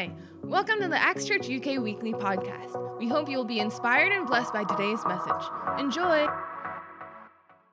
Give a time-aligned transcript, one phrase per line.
[0.00, 0.10] Hi,
[0.42, 2.98] welcome to the Acts Church UK Weekly Podcast.
[2.98, 5.46] We hope you will be inspired and blessed by today's message.
[5.78, 6.26] Enjoy.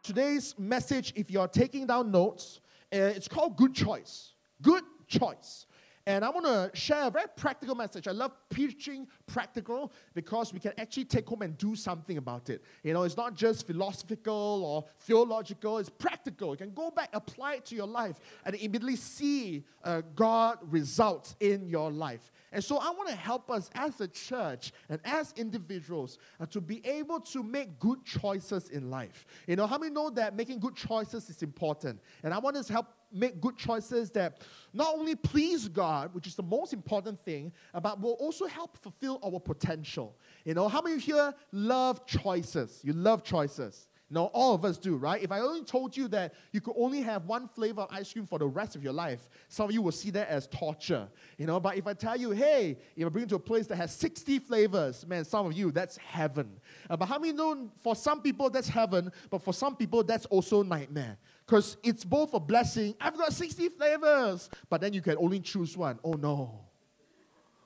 [0.03, 2.59] Today's message, if you're taking down notes,
[2.93, 4.33] uh, it's called Good Choice.
[4.61, 5.67] Good Choice.
[6.07, 8.07] And I want to share a very practical message.
[8.07, 12.63] I love preaching practical because we can actually take home and do something about it.
[12.81, 16.51] You know, it's not just philosophical or theological, it's practical.
[16.51, 21.35] You can go back, apply it to your life, and immediately see uh, God results
[21.41, 22.31] in your life.
[22.53, 26.61] And so I want to help us as a church and as individuals uh, to
[26.61, 29.25] be able to make good choices in life.
[29.45, 31.99] You know, how many know that making good choices is important?
[32.23, 34.41] And I want to help make good choices that
[34.73, 39.19] not only please God, which is the most important thing, but will also help fulfill
[39.23, 40.15] our potential.
[40.45, 42.81] You know, how many of you here love choices?
[42.83, 43.87] You love choices.
[44.09, 45.21] No, all of us do, right?
[45.21, 48.25] If I only told you that you could only have one flavor of ice cream
[48.25, 51.45] for the rest of your life, some of you will see that as torture, you
[51.45, 51.59] know.
[51.59, 53.93] But if I tell you, hey, if I bring you to a place that has
[53.93, 56.49] 60 flavors, man, some of you, that's heaven.
[56.89, 60.25] Uh, but how many know for some people that's heaven, but for some people that's
[60.27, 61.17] also nightmare?
[61.47, 62.93] Because it's both a blessing.
[62.99, 65.97] I've got 60 flavors, but then you can only choose one.
[66.03, 66.65] Oh no.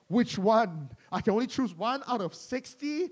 [0.07, 0.89] Which one?
[1.11, 3.09] I can only choose one out of 60?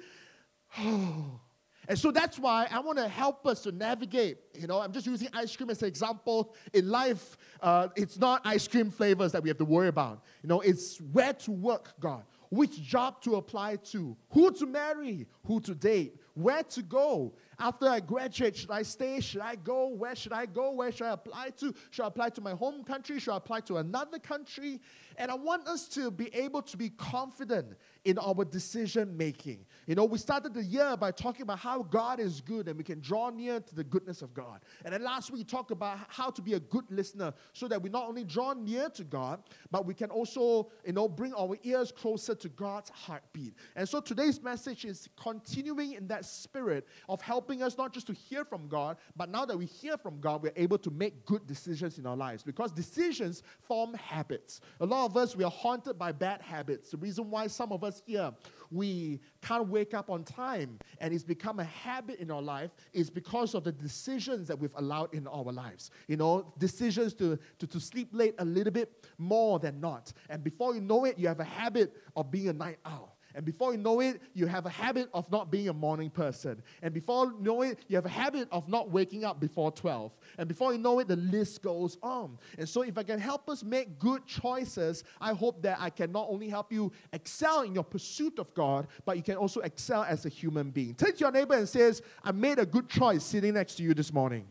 [0.78, 1.40] Oh.
[1.88, 4.38] And so that's why I want to help us to navigate.
[4.54, 6.54] You know, I'm just using ice cream as an example.
[6.72, 10.22] In life, uh, it's not ice cream flavors that we have to worry about.
[10.44, 15.26] You know, it's where to work, God, which job to apply to, who to marry,
[15.46, 17.34] who to date, where to go.
[17.62, 19.20] After I graduate, should I stay?
[19.20, 19.90] Should I go?
[19.90, 20.72] Where should I go?
[20.72, 21.74] Where should I apply to?
[21.92, 23.20] Should I apply to my home country?
[23.20, 24.80] Should I apply to another country?
[25.18, 27.74] And I want us to be able to be confident
[28.06, 29.66] in our decision making.
[29.86, 32.86] You know, we started the year by talking about how God is good and we
[32.86, 34.62] can draw near to the goodness of God.
[34.86, 37.82] And then last week we talked about how to be a good listener so that
[37.82, 41.58] we not only draw near to God, but we can also, you know, bring our
[41.64, 43.54] ears closer to God's heartbeat.
[43.76, 48.14] And so today's message is continuing in that spirit of helping us not just to
[48.14, 51.46] hear from God, but now that we hear from God, we're able to make good
[51.48, 54.62] decisions in our lives because decisions form habits.
[54.80, 56.92] A lot of us, we are haunted by bad habits.
[56.92, 58.32] The reason why some of us here,
[58.72, 63.10] we can't wake up on time and it's become a habit in our life is
[63.10, 65.92] because of the decisions that we've allowed in our lives.
[66.08, 70.14] You know, decisions to, to, to sleep late a little bit more than not.
[70.30, 73.16] And before you know it, you have a habit of being a night owl.
[73.36, 76.62] And before you know it, you have a habit of not being a morning person.
[76.82, 80.18] And before you know it, you have a habit of not waking up before 12.
[80.38, 82.38] And before you know it, the list goes on.
[82.58, 86.12] And so, if I can help us make good choices, I hope that I can
[86.12, 90.04] not only help you excel in your pursuit of God, but you can also excel
[90.04, 90.96] as a human being.
[90.96, 93.94] Take to your neighbor and says, I made a good choice sitting next to you
[93.94, 94.46] this morning.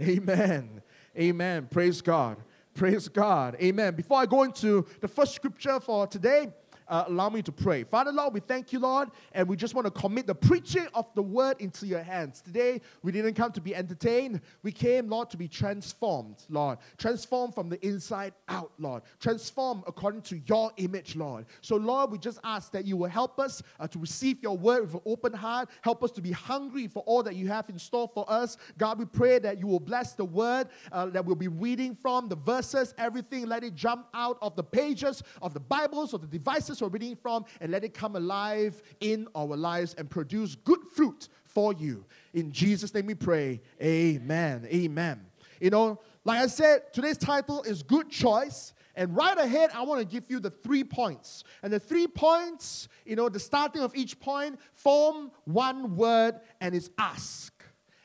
[0.00, 0.82] Amen.
[1.18, 1.68] Amen.
[1.70, 2.36] Praise God.
[2.76, 3.56] Praise God.
[3.58, 3.94] Amen.
[3.94, 6.52] Before I go into the first scripture for today,
[6.88, 7.84] uh, allow me to pray.
[7.84, 11.06] Father, Lord, we thank you, Lord, and we just want to commit the preaching of
[11.14, 12.40] the word into your hands.
[12.40, 14.40] Today, we didn't come to be entertained.
[14.62, 16.78] We came, Lord, to be transformed, Lord.
[16.98, 19.02] Transformed from the inside out, Lord.
[19.20, 21.46] Transformed according to your image, Lord.
[21.60, 24.82] So, Lord, we just ask that you will help us uh, to receive your word
[24.82, 25.68] with an open heart.
[25.82, 28.56] Help us to be hungry for all that you have in store for us.
[28.78, 32.28] God, we pray that you will bless the word uh, that we'll be reading from,
[32.28, 33.46] the verses, everything.
[33.46, 37.16] Let it jump out of the pages of the Bibles, of the devices we're reading
[37.16, 42.04] from, and let it come alive in our lives and produce good fruit for you.
[42.34, 43.60] In Jesus' name we pray.
[43.82, 44.66] Amen.
[44.70, 45.26] Amen.
[45.60, 48.74] You know, like I said, today's title is Good Choice.
[48.94, 51.44] And right ahead, I want to give you the three points.
[51.62, 56.74] And the three points, you know, the starting of each point form one word, and
[56.74, 57.52] it's ask.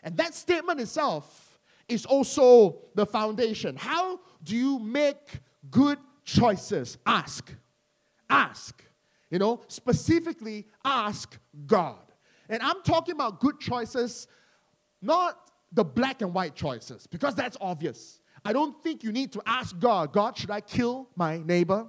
[0.03, 3.75] And that statement itself is also the foundation.
[3.75, 5.39] How do you make
[5.69, 6.97] good choices?
[7.05, 7.53] Ask.
[8.31, 8.83] Ask.
[9.29, 11.99] You know, specifically ask God.
[12.49, 14.27] And I'm talking about good choices,
[15.01, 15.37] not
[15.71, 18.19] the black and white choices, because that's obvious.
[18.43, 21.87] I don't think you need to ask God, God, should I kill my neighbor?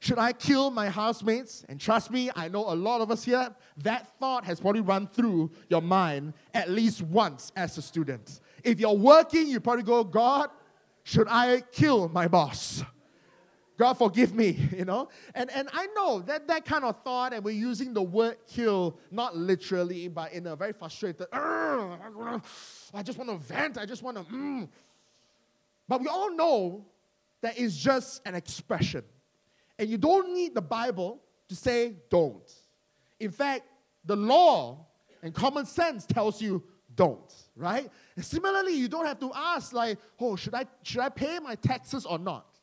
[0.00, 1.64] Should I kill my housemates?
[1.68, 5.06] And trust me, I know a lot of us here, that thought has probably run
[5.06, 8.40] through your mind at least once as a student.
[8.64, 10.50] If you're working, you probably go, God,
[11.04, 12.82] should I kill my boss?
[13.76, 15.08] God forgive me, you know?
[15.34, 18.98] And, and I know that that kind of thought, and we're using the word kill,
[19.10, 22.40] not literally, but in a very frustrated, I
[23.04, 24.68] just want to vent, I just want to, mm.
[25.88, 26.86] But we all know
[27.42, 29.04] that it's just an expression.
[29.78, 32.50] And you don't need the Bible to say don't.
[33.20, 33.64] In fact,
[34.04, 34.86] the law
[35.22, 36.62] and common sense tells you
[36.94, 37.88] don't, right?
[38.16, 41.54] And similarly, you don't have to ask like, oh, should I should I pay my
[41.54, 42.55] taxes or not?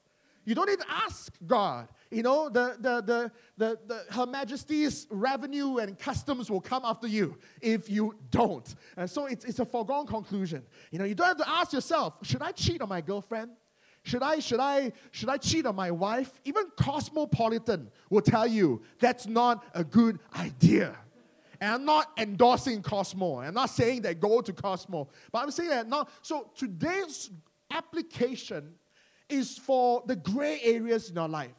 [0.46, 1.88] You don't even ask God.
[2.12, 7.08] You know, the, the, the, the, the, Her Majesty's revenue and customs will come after
[7.08, 8.74] you if you don't.
[8.98, 10.64] And so it's, it's a foregone conclusion.
[10.92, 13.52] You know, you don't have to ask yourself, should I cheat on my girlfriend?
[14.04, 16.30] Should I, should I, should I cheat on my wife?
[16.44, 20.98] Even Cosmopolitan will tell you that's not a good idea.
[21.62, 23.40] And I'm not endorsing Cosmo.
[23.40, 25.08] I'm not saying that go to Cosmo.
[25.32, 27.30] But I'm saying that now, so today's
[27.72, 28.74] application
[29.34, 31.56] is for the gray areas in our life.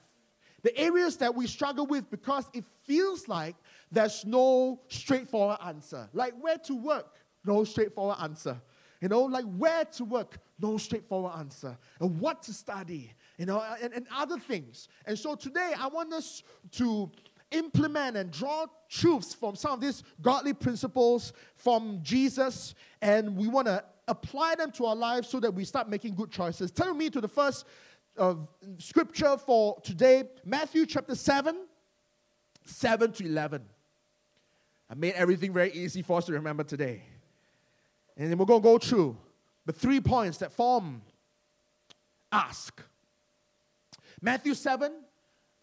[0.62, 3.56] The areas that we struggle with because it feels like
[3.90, 6.08] there's no straightforward answer.
[6.12, 8.60] Like where to work, no straightforward answer.
[9.00, 11.76] You know, like where to work, no straightforward answer.
[12.00, 14.88] And what to study, you know, and, and other things.
[15.04, 16.42] And so today I want us
[16.72, 17.10] to
[17.50, 23.66] implement and draw truths from some of these godly principles from Jesus, and we want
[23.66, 26.70] to apply them to our lives so that we start making good choices.
[26.70, 27.64] Turn me to the first
[28.18, 28.34] uh,
[28.78, 31.56] scripture for today Matthew chapter 7,
[32.64, 33.62] 7 to 11.
[34.90, 37.02] I made everything very easy for us to remember today.
[38.16, 39.16] And then we're going to go through
[39.66, 41.02] the three points that form
[42.30, 42.82] ask.
[44.20, 44.92] Matthew 7,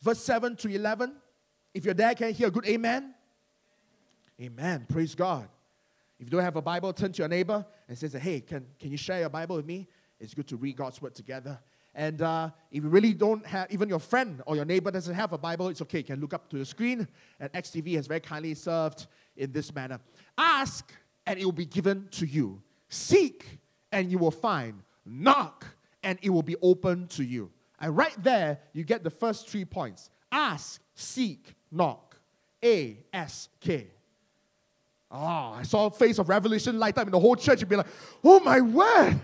[0.02, 1.14] verse 7 to 11.
[1.74, 3.14] If your dad can hear a good amen,
[4.42, 4.86] amen.
[4.90, 5.48] Praise God.
[6.22, 8.92] If you don't have a Bible, turn to your neighbor and say, Hey, can, can
[8.92, 9.88] you share your Bible with me?
[10.20, 11.60] It's good to read God's word together.
[11.96, 15.34] And uh, if you really don't have, even your friend or your neighbor doesn't have
[15.34, 15.98] a Bible, it's okay.
[15.98, 17.08] You can look up to the screen.
[17.40, 20.00] And XTV has very kindly served in this manner.
[20.38, 20.94] Ask,
[21.26, 22.62] and it will be given to you.
[22.88, 23.58] Seek,
[23.92, 24.84] and you will find.
[25.04, 25.66] Knock,
[26.04, 27.50] and it will be open to you.
[27.80, 32.16] And right there, you get the first three points ask, seek, knock.
[32.64, 33.88] A S K.
[35.12, 37.60] Oh, I saw a face of revelation light up in the whole church.
[37.60, 37.88] You'd be like,
[38.24, 39.20] oh my word,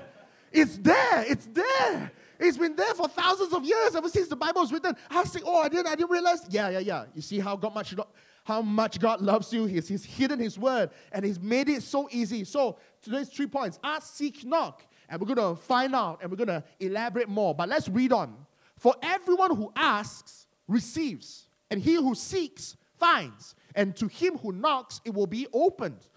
[0.51, 2.11] it's there, it's there.
[2.39, 4.95] It's been there for thousands of years ever since the Bible was written.
[5.09, 6.45] I was oh, I didn't, I didn't realize.
[6.49, 7.05] Yeah, yeah, yeah.
[7.15, 7.95] You see how God much,
[8.43, 9.65] how much God loves you.
[9.65, 12.43] He's, he's hidden His word and He's made it so easy.
[12.43, 16.37] So today's three points: ask, seek, knock, and we're going to find out and we're
[16.37, 17.55] going to elaborate more.
[17.55, 18.35] But let's read on.
[18.77, 24.99] For everyone who asks receives, and he who seeks finds, and to him who knocks,
[25.05, 26.07] it will be opened.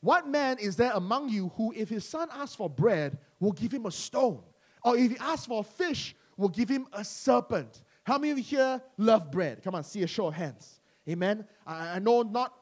[0.00, 3.72] What man is there among you who, if his son asks for bread, will give
[3.72, 4.42] him a stone?
[4.84, 7.82] Or if he asks for a fish, will give him a serpent?
[8.04, 9.62] How many of you here love bread?
[9.64, 10.78] Come on, see a show of hands.
[11.08, 11.46] Amen.
[11.66, 12.52] I, I know not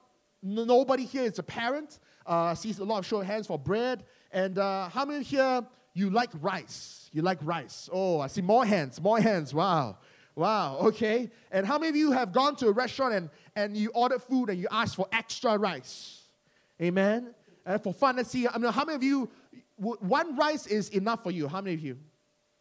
[0.40, 1.98] nobody here is a parent.
[2.24, 4.04] Uh, sees a lot of show of hands for bread.
[4.30, 7.10] And uh, how many here you like rice?
[7.12, 7.88] You like rice?
[7.92, 9.52] Oh, I see more hands, more hands.
[9.52, 9.98] Wow.
[10.36, 11.30] Wow, okay.
[11.52, 14.50] And how many of you have gone to a restaurant and, and you ordered food
[14.50, 16.22] and you asked for extra rice?
[16.82, 17.34] Amen.
[17.64, 18.48] And for fun, let's see.
[18.48, 19.30] I mean, how many of you,
[19.76, 21.48] one rice is enough for you?
[21.48, 21.98] How many of you?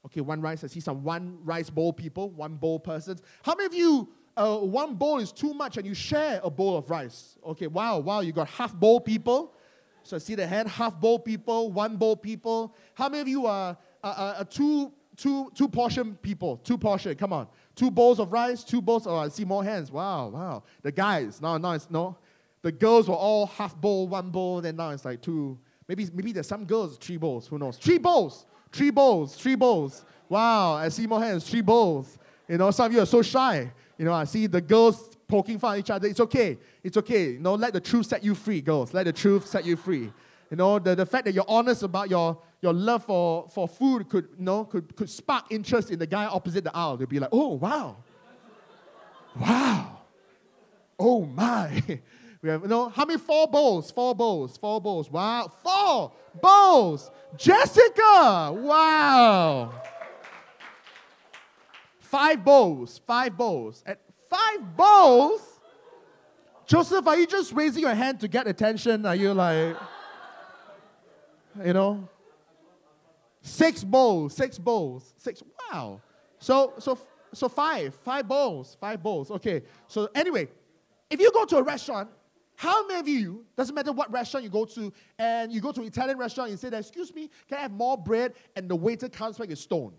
[0.05, 0.63] Okay, one rice.
[0.63, 3.21] I see some one rice bowl people, one bowl persons.
[3.41, 6.77] How many of you, uh, one bowl is too much and you share a bowl
[6.77, 7.37] of rice?
[7.45, 9.53] Okay, wow, wow, you got half bowl people.
[10.03, 12.75] So I see the hand, half bowl people, one bowl people.
[12.93, 16.57] How many of you are, are, are two, two, two portion people?
[16.57, 17.47] Two portion, come on.
[17.75, 19.07] Two bowls of rice, two bowls.
[19.07, 19.91] Oh, I see more hands.
[19.91, 20.63] Wow, wow.
[20.81, 22.17] The guys, no, no, it's no.
[22.61, 25.57] The girls were all half bowl, one bowl, then now it's like two.
[25.87, 27.77] Maybe, maybe there's some girls, three bowls, who knows?
[27.77, 30.05] Three bowls, three bowls, three bowls.
[30.29, 32.17] Wow, I see more hands, three bowls.
[32.47, 33.71] You know, some of you are so shy.
[33.97, 36.07] You know, I see the girls poking fun at each other.
[36.07, 36.57] It's okay.
[36.83, 37.31] It's okay.
[37.31, 38.93] You know, let the truth set you free, girls.
[38.93, 40.11] Let the truth set you free.
[40.49, 44.07] You know, the, the fact that you're honest about your, your love for, for food
[44.07, 46.95] could, you know, could, could spark interest in the guy opposite the aisle.
[46.95, 47.97] They'll be like, oh, wow.
[49.39, 49.99] Wow.
[50.97, 51.83] Oh, my.
[52.43, 53.89] We have, you know, how many four bowls?
[53.89, 54.57] Four bowls.
[54.57, 55.09] Four bowls.
[55.09, 55.49] Wow.
[55.63, 57.09] Four bowls.
[57.37, 58.51] Jessica.
[58.51, 59.73] Wow.
[61.99, 62.99] Five bowls.
[63.07, 63.81] Five bowls.
[63.85, 65.41] At five bowls?
[66.65, 69.05] Joseph, are you just raising your hand to get attention?
[69.05, 69.77] Are you like,
[71.63, 72.09] you know?
[73.43, 74.33] Six bowls.
[74.33, 75.13] Six bowls.
[75.17, 75.43] Six.
[75.71, 76.01] Wow.
[76.39, 76.97] So, so,
[77.31, 77.93] so five.
[77.93, 78.75] Five bowls.
[78.81, 79.29] Five bowls.
[79.29, 79.61] Okay.
[79.87, 80.47] So anyway,
[81.11, 82.09] if you go to a restaurant
[82.55, 85.81] how many of you, doesn't matter what restaurant you go to, and you go to
[85.81, 88.33] an Italian restaurant and say that, excuse me, can I have more bread?
[88.55, 89.93] And the waiter comes back a stone.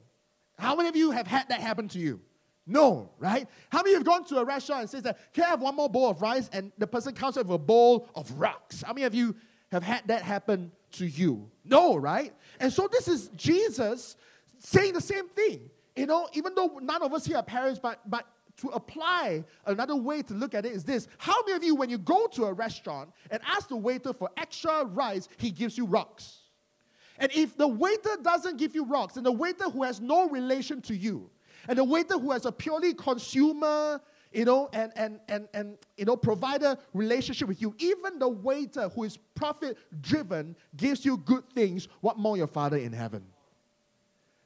[0.59, 2.21] How many of you have had that happen to you?
[2.67, 3.47] No, right?
[3.71, 5.61] How many of you have gone to a restaurant and says that, can I have
[5.61, 6.49] one more bowl of rice?
[6.53, 8.83] And the person comes up with a bowl of rocks.
[8.83, 9.37] How many of you
[9.71, 11.51] have had that happen to you?
[11.65, 12.35] No, right?
[12.61, 14.17] And so this is Jesus
[14.59, 15.71] saying the same thing.
[15.97, 18.27] You know, even though none of us here are parents, but, but
[18.59, 21.91] to apply another way to look at it is this How many of you, when
[21.91, 25.87] you go to a restaurant and ask the waiter for extra rice, he gives you
[25.87, 26.41] rocks?
[27.19, 30.81] And if the waiter doesn't give you rocks, and the waiter who has no relation
[30.83, 31.31] to you,
[31.69, 34.01] And the waiter who has a purely consumer,
[34.35, 38.88] you know, and, and, and, and you know, provider relationship with you, even the waiter
[38.88, 43.25] who is profit driven gives you good things, what more your Father in heaven?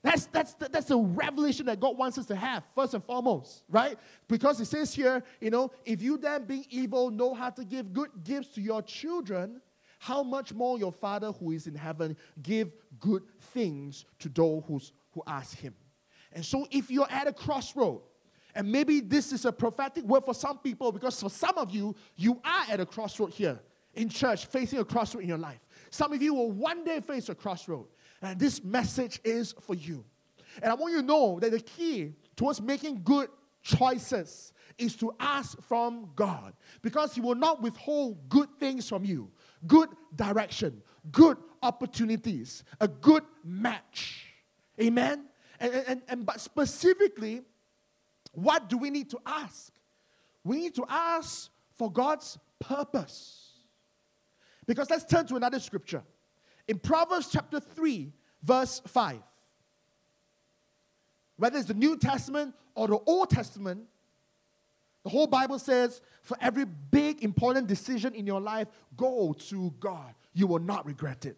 [0.03, 3.99] That's, that's, that's a revelation that God wants us to have, first and foremost, right?
[4.29, 7.93] Because it says here, you know, if you then being evil know how to give
[7.93, 9.61] good gifts to your children,
[9.99, 14.93] how much more your Father who is in heaven give good things to those who's,
[15.13, 15.75] who ask Him.
[16.33, 18.03] And so if you're at a crossroad,
[18.55, 21.95] and maybe this is a prophetic word for some people because for some of you,
[22.17, 23.61] you are at a crossroad here
[23.95, 25.61] in church, facing a crossroad in your life.
[25.91, 27.87] Some of you will one day face a crossroad.
[28.23, 30.05] And this message is for you.
[30.63, 33.29] And I want you to know that the key towards making good
[33.63, 39.31] choices is to ask from God because He will not withhold good things from you,
[39.67, 44.27] good direction, good opportunities, a good match.
[44.81, 45.27] Amen?
[45.61, 47.43] And, and, and but specifically,
[48.43, 49.73] what do we need to ask?
[50.45, 53.51] We need to ask for God's purpose.
[54.67, 56.03] Because let's turn to another scripture.
[56.69, 59.19] In Proverbs chapter 3, verse 5.
[61.37, 63.85] Whether it's the New Testament or the Old Testament,
[65.03, 70.15] the whole Bible says for every big important decision in your life, go to God.
[70.35, 71.37] You will not regret it.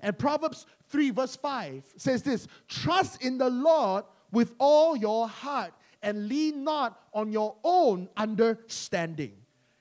[0.00, 5.72] And Proverbs 3, verse 5 says this Trust in the Lord with all your heart
[6.02, 9.32] and lean not on your own understanding.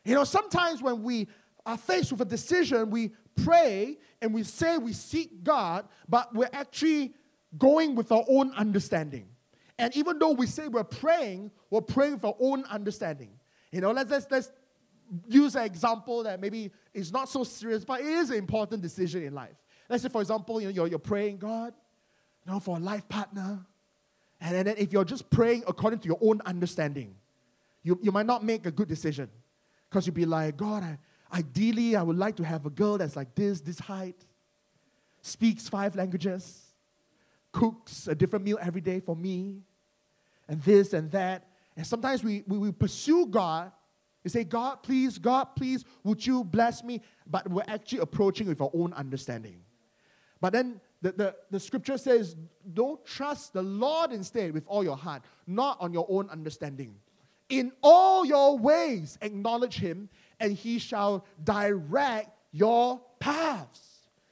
[0.05, 1.27] You know, sometimes when we
[1.65, 3.11] are faced with a decision, we
[3.43, 7.13] pray and we say we seek God, but we're actually
[7.57, 9.27] going with our own understanding.
[9.77, 13.31] And even though we say we're praying, we're praying with our own understanding.
[13.71, 14.51] You know, let's, let's, let's
[15.27, 19.23] use an example that maybe is not so serious, but it is an important decision
[19.23, 19.55] in life.
[19.89, 21.73] Let's say, for example, you know, you're, you're praying, God,
[22.45, 23.65] you know, for a life partner.
[24.41, 27.15] And then if you're just praying according to your own understanding,
[27.83, 29.29] you, you might not make a good decision.
[29.89, 30.97] Because you'll be like, God, I,
[31.33, 34.25] Ideally, I would like to have a girl that's like this, this height,
[35.21, 36.73] speaks five languages,
[37.53, 39.61] cooks a different meal every day for me,
[40.49, 41.47] and this and that.
[41.77, 43.71] And sometimes we, we, we pursue God.
[44.25, 47.01] We say, God, please, God, please, would you bless me?
[47.25, 49.61] But we're actually approaching with our own understanding.
[50.41, 52.35] But then the, the, the scripture says,
[52.73, 56.95] don't trust the Lord instead with all your heart, not on your own understanding.
[57.49, 63.81] In all your ways, acknowledge Him, and He shall direct your paths.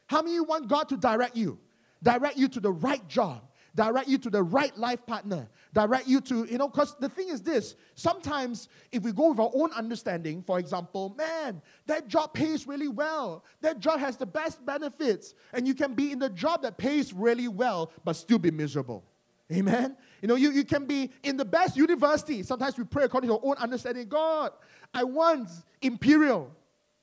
[0.07, 1.59] How many want God to direct you?
[2.01, 3.41] Direct you to the right job,
[3.75, 7.29] direct you to the right life partner, direct you to, you know, because the thing
[7.29, 12.33] is this sometimes if we go with our own understanding, for example, man, that job
[12.33, 16.29] pays really well, that job has the best benefits, and you can be in the
[16.29, 19.03] job that pays really well but still be miserable.
[19.51, 19.97] Amen.
[20.21, 22.43] You know, you, you can be in the best university.
[22.43, 24.07] Sometimes we pray according to our own understanding.
[24.07, 24.51] God,
[24.93, 25.49] I want
[25.81, 26.51] Imperial,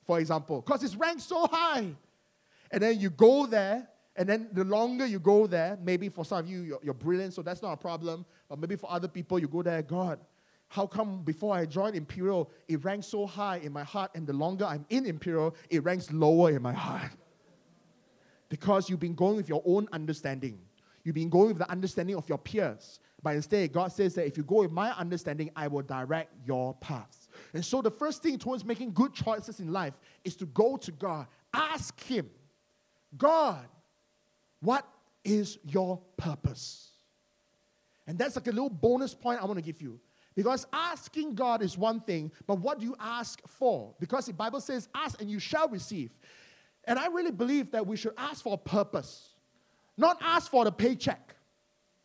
[0.06, 1.94] for example, because it's ranked so high.
[2.70, 6.38] And then you go there, and then the longer you go there, maybe for some
[6.38, 8.25] of you, you're, you're brilliant, so that's not a problem.
[8.49, 10.18] But maybe for other people, you go there, God,
[10.68, 14.32] how come before I joined Imperial, it ranks so high in my heart, and the
[14.32, 17.12] longer I'm in Imperial, it ranks lower in my heart?
[18.49, 20.61] Because you've been going with your own understanding.
[21.02, 23.00] You've been going with the understanding of your peers.
[23.20, 26.75] But instead, God says that if you go with my understanding, I will direct your
[26.75, 27.26] paths.
[27.54, 30.92] And so, the first thing towards making good choices in life is to go to
[30.92, 31.26] God.
[31.52, 32.30] Ask Him,
[33.16, 33.66] God,
[34.66, 34.85] what
[35.25, 36.90] is your purpose?
[38.08, 40.00] And that's like a little bonus point I want to give you.
[40.35, 43.94] Because asking God is one thing, but what do you ask for?
[44.00, 46.11] Because the Bible says, ask and you shall receive.
[46.82, 49.35] And I really believe that we should ask for a purpose.
[49.96, 51.37] Not ask for the paycheck.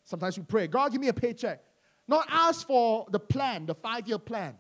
[0.03, 1.63] Sometimes we pray, God, give me a paycheck.
[2.07, 4.55] Not ask for the plan, the five year plan.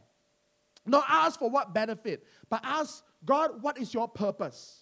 [0.87, 4.80] Not ask for what benefit, but ask, God, what is your purpose?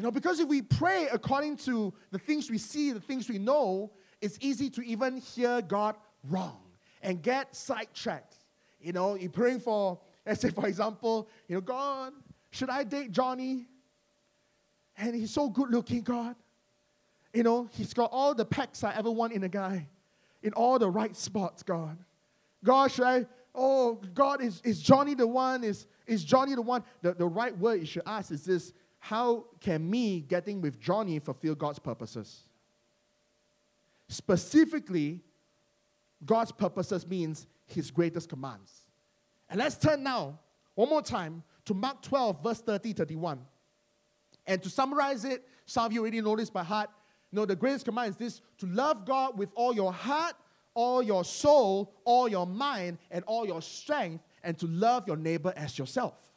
[0.00, 3.36] You know, because if we pray according to the things we see, the things we
[3.36, 3.92] know,
[4.22, 5.94] it's easy to even hear God
[6.26, 6.56] wrong
[7.02, 8.34] and get sidetracked.
[8.80, 12.14] You know, you're praying for, let's say, for example, you know, God,
[12.48, 13.66] should I date Johnny?
[14.96, 16.34] And he's so good looking, God.
[17.34, 19.86] You know, he's got all the packs I ever want in a guy,
[20.42, 21.98] in all the right spots, God.
[22.64, 23.26] God, should I?
[23.54, 25.62] Oh, God, is, is Johnny the one?
[25.62, 26.84] Is, is Johnny the one?
[27.02, 31.18] The, the right word you should ask is this How can me getting with Johnny
[31.18, 32.44] fulfill God's purposes?
[34.08, 35.20] Specifically,
[36.24, 38.84] God's purposes means his greatest commands.
[39.48, 40.38] And let's turn now,
[40.74, 43.40] one more time, to Mark 12, verse 30 31.
[44.46, 46.90] And to summarize it, some of you already know this by heart.
[47.32, 50.34] No, the greatest command is this to love God with all your heart,
[50.74, 55.52] all your soul, all your mind, and all your strength, and to love your neighbor
[55.56, 56.29] as yourself.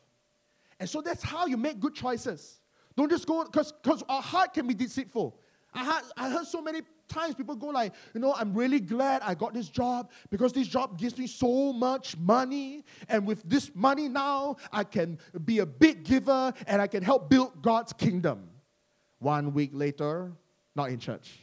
[0.84, 2.60] And so that's how you make good choices.
[2.98, 5.40] Don't just go, because our heart can be deceitful.
[5.74, 9.22] I heard, I heard so many times people go like, you know, I'm really glad
[9.22, 12.84] I got this job because this job gives me so much money.
[13.08, 17.30] And with this money now, I can be a big giver and I can help
[17.30, 18.50] build God's kingdom.
[19.20, 20.34] One week later,
[20.76, 21.40] not in church.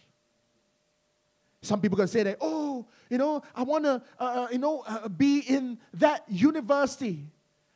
[1.62, 4.84] Some people can say that, oh, you know, I want to, uh, uh, you know,
[4.86, 7.30] uh, be in that university.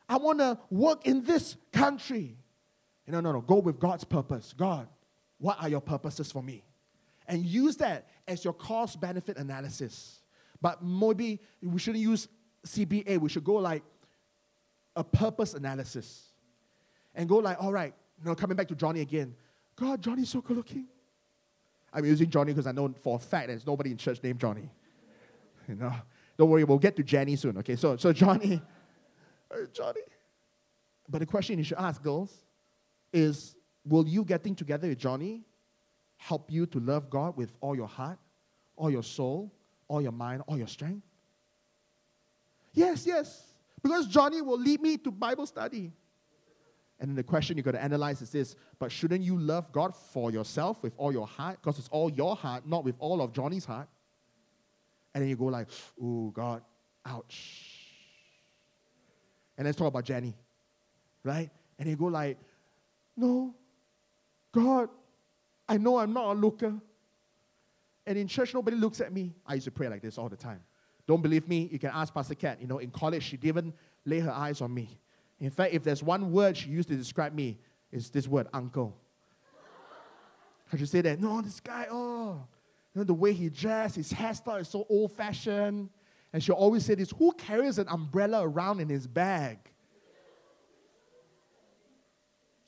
[0.07, 2.37] I want to work in this country.
[3.07, 3.41] No, no, no.
[3.41, 4.53] Go with God's purpose.
[4.55, 4.87] God,
[5.37, 6.63] what are your purposes for me?
[7.27, 10.19] And use that as your cost benefit analysis.
[10.61, 12.27] But maybe we shouldn't use
[12.65, 13.19] CBA.
[13.19, 13.83] We should go like
[14.95, 16.23] a purpose analysis.
[17.13, 19.35] And go like, all right, you know, coming back to Johnny again.
[19.75, 20.87] God, Johnny's so good looking.
[21.93, 24.69] I'm using Johnny because I know for a fact there's nobody in church named Johnny.
[25.67, 25.93] You know,
[26.37, 27.57] don't worry, we'll get to Jenny soon.
[27.57, 28.61] Okay, so so Johnny,
[29.73, 30.01] Johnny.
[31.09, 32.33] But the question you should ask, girls,
[33.13, 35.43] is will you getting together with Johnny
[36.17, 38.17] help you to love God with all your heart,
[38.75, 39.53] all your soul,
[39.87, 41.05] all your mind, all your strength?
[42.73, 43.53] Yes, yes.
[43.81, 45.91] Because Johnny will lead me to Bible study.
[46.99, 49.93] And then the question you got to analyze is this but shouldn't you love God
[49.93, 51.59] for yourself with all your heart?
[51.61, 53.87] Because it's all your heart, not with all of Johnny's heart.
[55.13, 55.67] And then you go like,
[56.01, 56.61] oh God,
[57.05, 57.74] ouch.
[59.57, 60.35] And let's talk about Jenny.
[61.23, 61.49] Right?
[61.79, 62.37] And you go like,
[63.17, 63.53] no,
[64.51, 64.89] God,
[65.67, 66.73] I know I'm not a looker.
[68.05, 69.33] And in church, nobody looks at me.
[69.45, 70.61] I used to pray like this all the time.
[71.07, 71.69] Don't believe me?
[71.71, 72.59] You can ask Pastor Cat.
[72.61, 73.73] You know, in college, she didn't
[74.05, 74.99] lay her eyes on me.
[75.39, 77.59] In fact, if there's one word she used to describe me,
[77.91, 78.95] it's this word, uncle.
[80.65, 82.43] Because she say that, no, this guy, oh,
[82.93, 85.89] you know, the way he dressed, his hairstyle is so old fashioned.
[86.35, 89.57] And she always say this, who carries an umbrella around in his bag?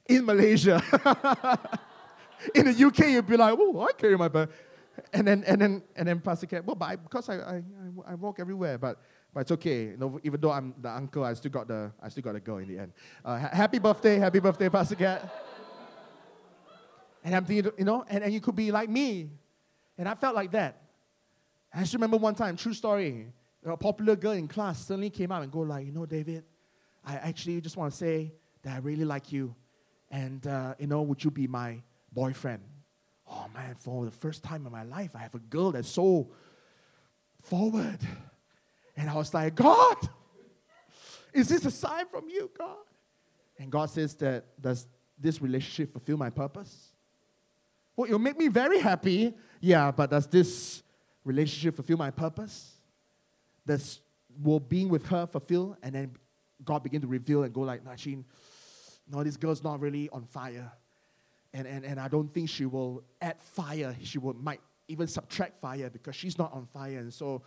[0.08, 0.82] In Malaysia.
[2.56, 4.48] in the UK, you'd be like, oh, I carry my bag.
[5.12, 7.64] And then, and then, and then Pastor Cat, well, but I, because I, I,
[8.08, 9.02] I walk everywhere, but
[9.34, 9.88] but it's okay.
[9.88, 12.40] You know, even though I'm the uncle, I still got the I still got to
[12.40, 12.94] go in the end.
[13.26, 15.30] Uh, ha- happy birthday, happy birthday, Pastor Cat.
[17.22, 19.30] and I'm thinking, you know, and, and you could be like me.
[19.98, 20.84] And I felt like that.
[21.74, 23.28] I just remember one time, true story,
[23.74, 26.44] a popular girl in class suddenly came out and go like, you know, David,
[27.06, 29.56] I actually just want to say that I really like you.
[30.12, 32.62] And, uh, you know, would you be my boyfriend?
[33.30, 36.30] Oh man, for the first time in my life, I have a girl that's so
[37.42, 38.00] forward.
[38.96, 39.98] And I was like, God,
[41.34, 42.78] is this a sign from you, God?
[43.60, 44.88] And God says that, does
[45.20, 46.94] this relationship fulfill my purpose?
[47.96, 49.34] Well, it'll make me very happy.
[49.60, 50.84] Yeah, but does this
[51.24, 52.77] relationship fulfill my purpose?
[53.68, 54.02] Does
[54.42, 55.78] will being with her fulfill?
[55.84, 56.12] And then
[56.64, 58.24] God begin to reveal and go like, Nachin,
[59.10, 60.72] no, this girl's not really on fire.
[61.54, 63.96] And, and, and I don't think she will add fire.
[64.02, 66.98] She will, might even subtract fire because she's not on fire.
[66.98, 67.44] And so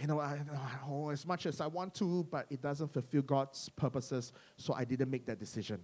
[0.00, 0.38] you know, I,
[0.88, 4.84] oh, as much as I want to, but it doesn't fulfill God's purposes, so I
[4.84, 5.80] didn't make that decision.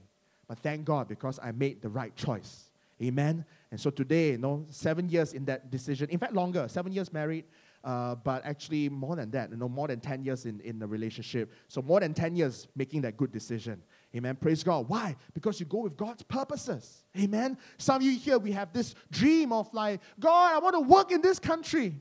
[0.47, 2.71] But thank God because I made the right choice.
[3.03, 3.45] Amen.
[3.71, 7.13] And so today, you know, seven years in that decision, in fact, longer, seven years
[7.13, 7.45] married,
[7.87, 10.87] uh, but actually more than that, you know, more than 10 years in, in the
[10.87, 11.53] relationship.
[11.69, 13.81] So more than 10 years making that good decision.
[14.15, 14.35] Amen.
[14.35, 14.89] Praise God.
[14.89, 15.15] Why?
[15.33, 17.05] Because you go with God's purposes.
[17.17, 17.57] Amen.
[17.79, 21.13] Some of you here, we have this dream of like, God, I want to work
[21.13, 21.95] in this country.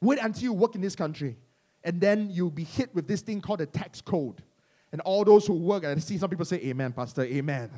[0.00, 1.36] Wait until you work in this country
[1.84, 4.42] and then you'll be hit with this thing called a tax code.
[4.90, 7.70] And all those who work, and I see some people say, Amen, Pastor, Amen.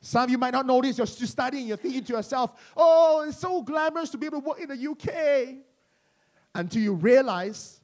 [0.00, 0.96] Some of you might not know this.
[0.96, 1.66] You're still studying.
[1.66, 4.90] You're thinking to yourself, oh, it's so glamorous to be able to work in the
[4.90, 5.69] UK.
[6.54, 7.80] Until you realize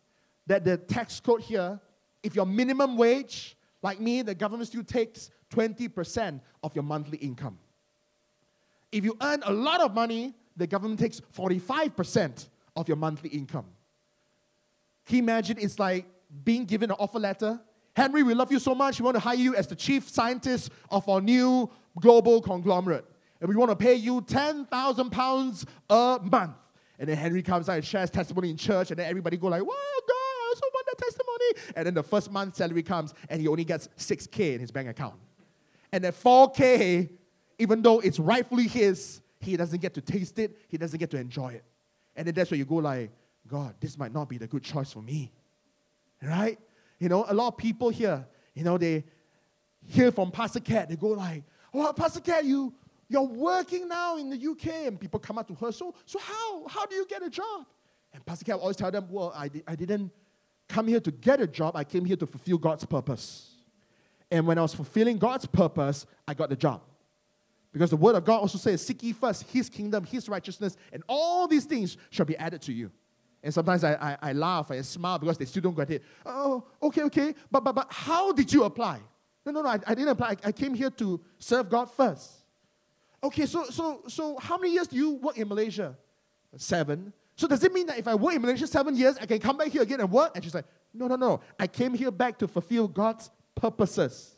[0.46, 1.80] that the tax code here,
[2.22, 7.58] if your minimum wage, like me, the government still takes 20% of your monthly income.
[8.90, 13.66] If you earn a lot of money, the government takes 45% of your monthly income.
[15.06, 15.58] Can you imagine?
[15.60, 16.06] It's like
[16.44, 17.60] being given an offer letter.
[17.94, 19.00] Henry, we love you so much.
[19.00, 23.04] We want to hire you as the chief scientist of our new global conglomerate.
[23.40, 26.56] And we want to pay you 10,000 pounds a month.
[26.98, 29.62] And then Henry comes out and shares testimony in church, and then everybody go like,
[29.62, 31.74] wow, God, I so want that testimony.
[31.76, 34.88] And then the first month salary comes, and he only gets 6K in his bank
[34.88, 35.14] account.
[35.92, 37.10] And that 4K,
[37.58, 41.18] even though it's rightfully his, he doesn't get to taste it, he doesn't get to
[41.18, 41.64] enjoy it.
[42.16, 43.10] And then that's where you go like,
[43.46, 45.32] God, this might not be the good choice for me.
[46.22, 46.58] Right?
[46.98, 49.04] You know, a lot of people here, you know, they
[49.86, 52.72] hear from Pastor Cat, they go like, oh, Pastor Cat, you,
[53.08, 54.86] you're working now in the UK.
[54.86, 57.66] And people come up to her, so, so how, how do you get a job?
[58.12, 60.10] And Pastor Cat always tell them, well, I, di- I didn't
[60.68, 63.52] come here to get a job, I came here to fulfill God's purpose.
[64.30, 66.82] And when I was fulfilling God's purpose, I got the job.
[67.72, 71.02] Because the word of God also says, Seek ye first his kingdom, his righteousness, and
[71.08, 72.90] all these things shall be added to you.
[73.42, 76.02] And sometimes I, I, I laugh, I smile because they still don't get it.
[76.24, 77.34] Oh, okay, okay.
[77.50, 78.98] But but but how did you apply?
[79.44, 80.30] No, no, no, I, I didn't apply.
[80.30, 82.45] I, I came here to serve God first.
[83.26, 85.96] Okay, so so so how many years do you work in Malaysia?
[86.56, 87.12] Seven.
[87.34, 89.56] So does it mean that if I work in Malaysia seven years, I can come
[89.56, 90.30] back here again and work?
[90.34, 91.40] And she's like, no, no, no.
[91.58, 94.36] I came here back to fulfill God's purposes.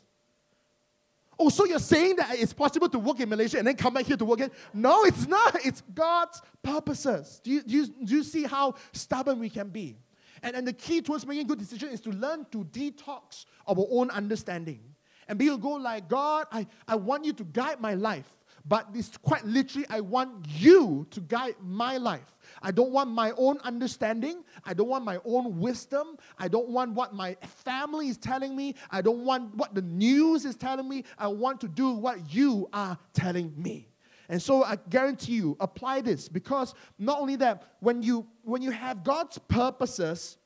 [1.37, 4.05] Oh, so you're saying that it's possible to work in Malaysia and then come back
[4.05, 4.51] here to work again?
[4.73, 5.63] No, it's not.
[5.63, 7.39] It's God's purposes.
[7.41, 9.95] Do you, do you, do you see how stubborn we can be?
[10.41, 14.09] And, and the key towards making good decisions is to learn to detox our own
[14.09, 14.81] understanding.
[15.29, 18.38] And be go like, God, I, I want you to guide my life.
[18.69, 22.37] But this quite literally, I want you to guide my life.
[22.61, 24.43] I don't want my own understanding.
[24.63, 26.17] I don't want my own wisdom.
[26.37, 28.75] I don't want what my family is telling me.
[28.91, 31.03] I don't want what the news is telling me.
[31.17, 33.87] I want to do what you are telling me.
[34.29, 38.69] And so I guarantee you, apply this because not only that, when you when you
[38.69, 40.37] have God's purposes,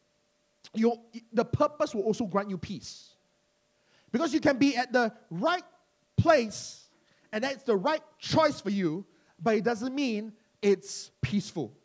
[0.74, 0.98] you
[1.34, 3.10] the purpose will also grant you peace.
[4.14, 5.64] Because you can be at the right
[6.16, 6.83] place
[7.34, 9.06] and that's the right choice for you,
[9.42, 11.76] but it doesn't mean it's peaceful.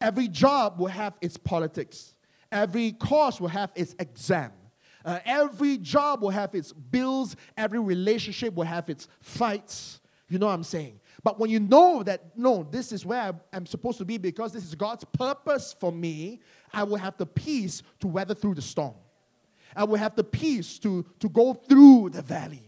[0.00, 2.14] Every job will have its politics,
[2.52, 4.52] every course will have its exam.
[5.04, 10.00] Uh, every job will have its bills, every relationship will have its fights.
[10.28, 11.00] You know what I'm saying?
[11.24, 14.64] But when you know that, no, this is where I'm supposed to be because this
[14.64, 16.40] is God's purpose for me,
[16.74, 18.94] I will have the peace to weather through the storm.
[19.74, 22.67] I will have the peace to, to go through the valley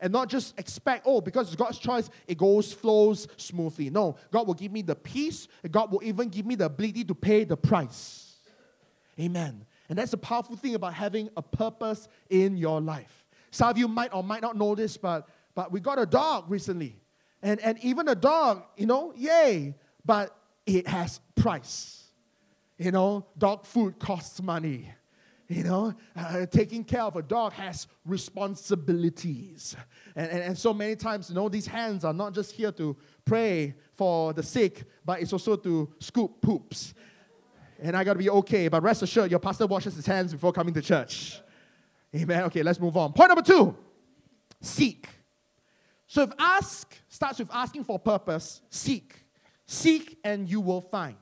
[0.00, 3.90] and not just expect, oh, because it's God's choice, it goes, flows smoothly.
[3.90, 7.14] No, God will give me the peace, God will even give me the ability to
[7.14, 8.36] pay the price.
[9.18, 9.66] Amen.
[9.88, 13.26] And that's the powerful thing about having a purpose in your life.
[13.50, 16.44] Some of you might or might not know this, but, but we got a dog
[16.48, 16.96] recently.
[17.42, 20.36] And, and even a dog, you know, yay, but
[20.66, 22.04] it has price.
[22.78, 24.90] You know, dog food costs money.
[25.50, 29.74] You know, uh, taking care of a dog has responsibilities.
[30.14, 32.96] And, and, and so many times, you know, these hands are not just here to
[33.24, 36.94] pray for the sick, but it's also to scoop poops.
[37.82, 40.52] And I got to be okay, but rest assured, your pastor washes his hands before
[40.52, 41.40] coming to church.
[42.14, 42.44] Amen.
[42.44, 43.12] Okay, let's move on.
[43.12, 43.76] Point number two
[44.60, 45.08] seek.
[46.06, 49.16] So if ask starts with asking for purpose, seek.
[49.66, 51.16] Seek and you will find.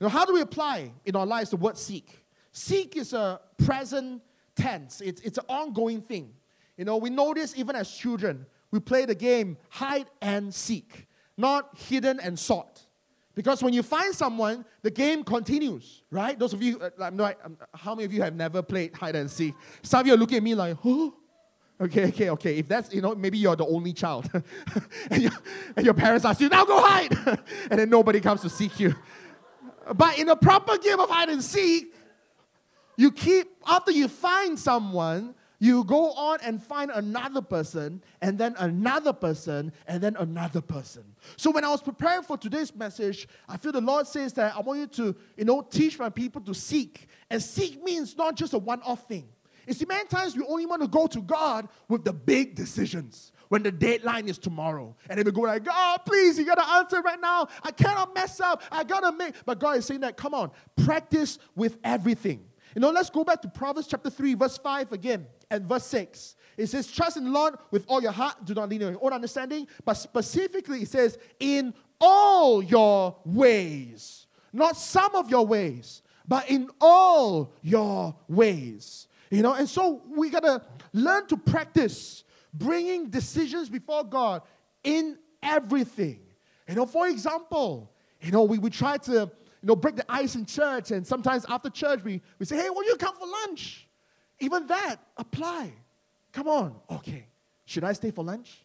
[0.00, 2.21] Know, how do we apply in our lives the word seek?
[2.52, 4.22] Seek is a present
[4.54, 6.34] tense, it's, it's an ongoing thing.
[6.76, 8.46] You know, we know this even as children.
[8.70, 12.86] We play the game hide and seek, not hidden and sought.
[13.34, 16.38] Because when you find someone, the game continues, right?
[16.38, 19.30] Those of you, uh, not, um, how many of you have never played hide and
[19.30, 19.54] seek?
[19.82, 21.14] Some of you are looking at me like, oh,
[21.80, 22.58] okay, okay, okay.
[22.58, 24.30] If that's, you know, maybe you're the only child.
[25.10, 25.32] and, your,
[25.76, 27.16] and your parents ask you, now go hide.
[27.70, 28.94] and then nobody comes to seek you.
[29.94, 31.94] But in a proper game of hide and seek,
[32.96, 38.56] you keep, after you find someone, you go on and find another person, and then
[38.58, 41.04] another person, and then another person.
[41.36, 44.60] So when I was preparing for today's message, I feel the Lord says that I
[44.60, 47.06] want you to, you know, teach my people to seek.
[47.30, 49.28] And seek means not just a one-off thing.
[49.68, 53.30] You see, many times we only want to go to God with the big decisions
[53.48, 54.96] when the deadline is tomorrow.
[55.08, 57.46] And then we go like, God, please, you gotta answer right now.
[57.62, 58.62] I cannot mess up.
[58.72, 59.34] I gotta make.
[59.46, 60.50] But God is saying that, come on,
[60.84, 62.46] practice with everything.
[62.74, 66.36] You know, let's go back to Proverbs chapter 3, verse 5 again, and verse 6.
[66.56, 69.04] It says, Trust in the Lord with all your heart, do not lean on your
[69.04, 69.66] own understanding.
[69.84, 74.26] But specifically, it says, In all your ways.
[74.52, 79.08] Not some of your ways, but in all your ways.
[79.30, 84.42] You know, and so we gotta learn to practice bringing decisions before God
[84.84, 86.20] in everything.
[86.68, 89.30] You know, for example, you know, we, we try to
[89.62, 90.90] you know, break the ice in church.
[90.90, 93.86] And sometimes after church, we, we say, hey, will you come for lunch?
[94.40, 95.72] Even that, apply.
[96.32, 96.74] Come on.
[96.90, 97.26] Okay.
[97.64, 98.64] Should I stay for lunch?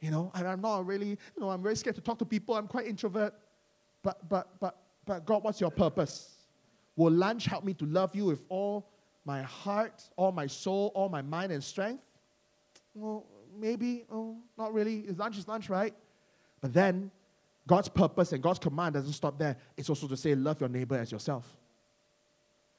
[0.00, 2.54] You know, and I'm not really, you know, I'm very scared to talk to people.
[2.54, 3.32] I'm quite introvert.
[4.02, 6.34] But, but, but, but God, what's your purpose?
[6.96, 8.90] Will lunch help me to love you with all
[9.24, 12.02] my heart, all my soul, all my mind and strength?
[12.94, 13.24] Well,
[13.58, 15.06] maybe, oh, not really.
[15.16, 15.94] Lunch is lunch, right?
[16.60, 17.10] But then
[17.66, 19.56] God's purpose and God's command doesn't stop there.
[19.76, 21.56] It's also to say, love your neighbor as yourself.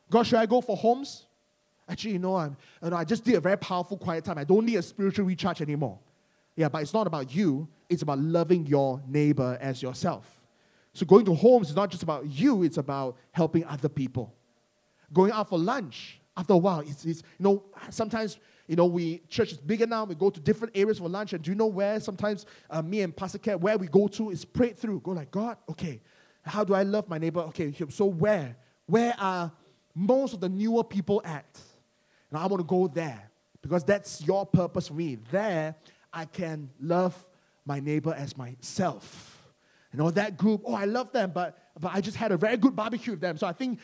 [0.10, 1.26] God, should I go for homes?
[1.88, 4.38] Actually, you know, I'm, you know, I just did a very powerful quiet time.
[4.38, 6.00] I don't need a spiritual recharge anymore.
[6.56, 10.41] Yeah, but it's not about you, it's about loving your neighbor as yourself.
[10.93, 14.34] So going to homes is not just about you, it's about helping other people.
[15.13, 19.21] Going out for lunch, after a while, it's, it's you know, sometimes, you know, we,
[19.30, 21.67] church is bigger now, we go to different areas for lunch, and do you know
[21.67, 25.00] where sometimes uh, me and Pastor Cat, where we go to is prayed through.
[25.02, 26.02] Go like, God, okay,
[26.43, 27.41] how do I love my neighbor?
[27.41, 28.56] Okay, so where?
[28.86, 29.52] Where are
[29.93, 31.60] most of the newer people at?
[32.30, 33.30] And I want to go there
[33.62, 35.17] because that's your purpose for me.
[35.32, 35.76] There,
[36.13, 37.15] I can love
[37.65, 39.41] my neighbor as myself.
[39.91, 42.58] You know, that group, oh, I love them, but, but I just had a very
[42.58, 43.38] good barbecue with them.
[43.38, 43.80] So I think,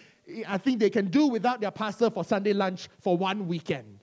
[0.47, 3.99] I think they can do without their pastor for Sunday lunch for one weekend.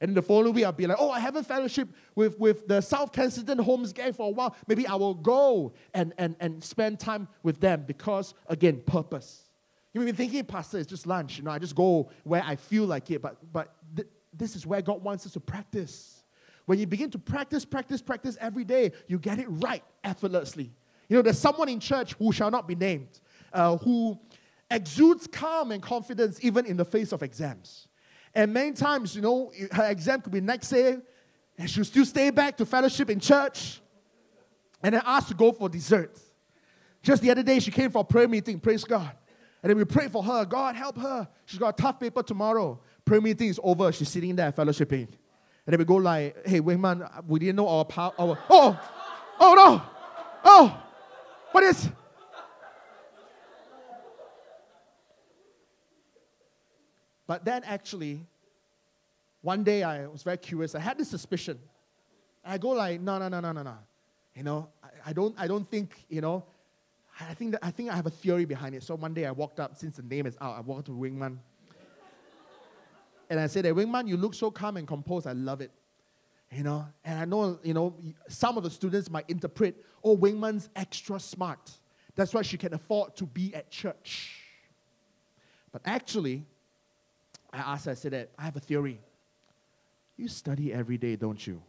[0.00, 3.12] And the following week, I'll be like, oh, I haven't fellowship with, with the South
[3.12, 4.54] Kensington Homes gang for a while.
[4.66, 9.44] Maybe I will go and, and, and spend time with them because, again, purpose.
[9.94, 11.38] You may be thinking, Pastor, it's just lunch.
[11.38, 13.22] You know, I just go where I feel like it.
[13.22, 16.22] But, but th- this is where God wants us to practice.
[16.66, 20.70] When you begin to practice, practice, practice every day, you get it right effortlessly.
[21.08, 23.20] You know, there's someone in church who shall not be named,
[23.52, 24.18] uh, who
[24.70, 27.88] exudes calm and confidence even in the face of exams.
[28.34, 30.98] And many times, you know, her exam could be next day,
[31.56, 33.80] and she'll still stay back to fellowship in church,
[34.82, 36.18] and then ask to go for dessert.
[37.02, 39.10] Just the other day, she came for a prayer meeting, praise God.
[39.62, 41.26] And then we prayed for her, God help her.
[41.44, 42.78] She's got a tough paper tomorrow.
[43.04, 45.08] Prayer meeting is over, she's sitting there fellowshipping.
[45.08, 48.80] And then we go like, hey, wait man, we didn't know our power, our, oh,
[49.40, 49.82] oh no,
[50.44, 50.82] oh,
[51.52, 51.88] what is?
[57.26, 58.20] But then actually,
[59.42, 60.74] one day I was very curious.
[60.74, 61.58] I had this suspicion.
[62.44, 63.74] I go like, no, no, no, no, no, no.
[64.34, 66.44] You know, I, I don't, I don't think, you know,
[67.18, 68.82] I think that I think I have a theory behind it.
[68.82, 71.38] So one day I walked up, since the name is out, I walked to Wingman.
[73.30, 75.26] and I said, hey, Wingman, you look so calm and composed.
[75.26, 75.70] I love it.
[76.52, 77.94] You know, and I know, you know,
[78.28, 81.72] some of the students might interpret, oh, Wingman's extra smart.
[82.14, 84.42] That's why she can afford to be at church.
[85.72, 86.44] But actually,
[87.56, 89.00] I asked her, I said that I have a theory.
[90.16, 91.62] You study every day, don't you?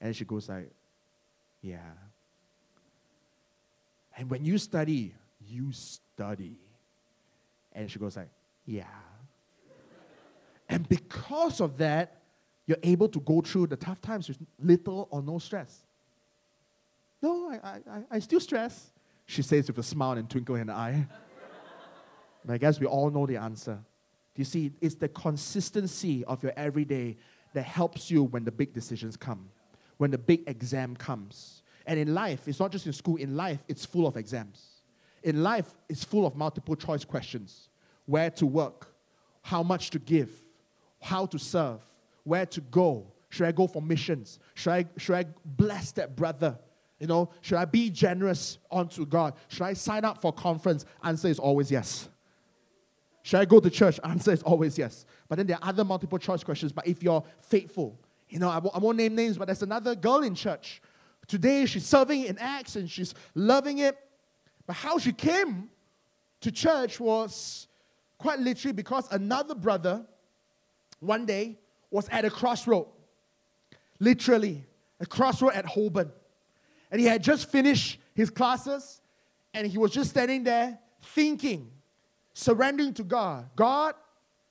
[0.00, 0.70] And she goes like,
[1.62, 1.78] Yeah.
[4.16, 5.14] And when you study,
[5.46, 6.56] you study.
[7.72, 8.28] And she goes like,
[8.64, 8.84] Yeah.
[10.68, 12.22] and because of that,
[12.66, 15.84] you're able to go through the tough times with little or no stress.
[17.22, 18.90] No, I, I, I still stress,
[19.24, 21.06] she says with a smile and twinkle in the eye.
[22.44, 23.78] but I guess we all know the answer.
[24.36, 24.72] You see?
[24.80, 27.16] It's the consistency of your everyday
[27.54, 29.48] that helps you when the big decisions come,
[29.96, 31.62] when the big exam comes.
[31.86, 34.82] And in life, it's not just in school, in life, it's full of exams.
[35.22, 37.68] In life, it's full of multiple choice questions
[38.04, 38.94] where to work,
[39.42, 40.30] how much to give,
[41.00, 41.80] how to serve,
[42.24, 43.06] where to go.
[43.30, 44.38] Should I go for missions?
[44.54, 46.58] Should I, should I bless that brother?
[46.98, 49.34] You know, should I be generous unto God?
[49.48, 50.84] Should I sign up for conference?
[51.02, 52.08] Answer is always yes.
[53.26, 53.98] Should I go to church?
[54.04, 55.04] Answer is always yes.
[55.28, 56.70] But then there are other multiple choice questions.
[56.70, 59.96] But if you're faithful, you know, I won't, I won't name names, but there's another
[59.96, 60.80] girl in church.
[61.26, 63.98] Today she's serving in Acts and she's loving it.
[64.64, 65.70] But how she came
[66.40, 67.66] to church was
[68.16, 70.06] quite literally because another brother
[71.00, 71.58] one day
[71.90, 72.86] was at a crossroad,
[73.98, 74.64] literally,
[75.00, 76.12] a crossroad at Holborn.
[76.92, 79.00] And he had just finished his classes
[79.52, 81.72] and he was just standing there thinking
[82.36, 83.48] surrendering to God.
[83.56, 83.94] God,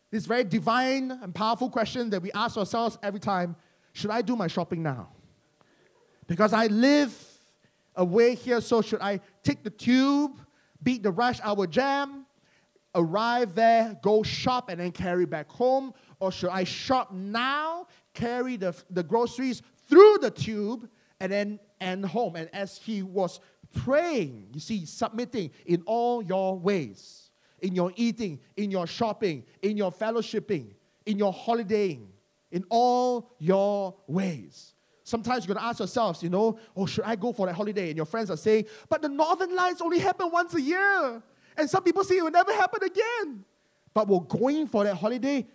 [0.10, 3.56] this very divine and powerful question that we ask ourselves every time
[3.94, 5.10] should I do my shopping now?
[6.28, 7.16] Because I live
[7.96, 10.42] away here, so should I take the tube,
[10.84, 12.26] beat the rush hour jam,
[12.96, 15.94] arrive there, go shop, and then carry back home?
[16.20, 22.06] Or should I shop now, carry the, the groceries through the tube, and then end
[22.08, 22.36] home?
[22.36, 23.40] And as he was
[23.74, 27.25] praying, you see, submitting in all your ways
[27.66, 30.68] in your eating, in your shopping, in your fellowshipping,
[31.08, 32.08] in your holidaying,
[32.52, 34.74] in all your ways.
[35.04, 37.88] Sometimes you're going to ask yourselves, you know, oh, should I go for that holiday?
[37.88, 41.24] And your friends are saying, but the northern lights only happen once a year.
[41.58, 43.44] And some people say it will never happen again.
[43.96, 45.48] But will going for that holiday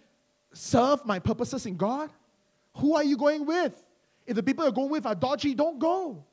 [0.53, 2.11] serve my purposes in God?
[2.79, 3.75] Who are you going with?
[4.27, 6.25] If the people you're going with are dodgy, don't go.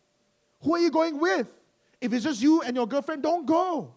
[0.63, 1.54] Who are you going with?
[2.02, 3.94] If it's just you and your girlfriend, don't go.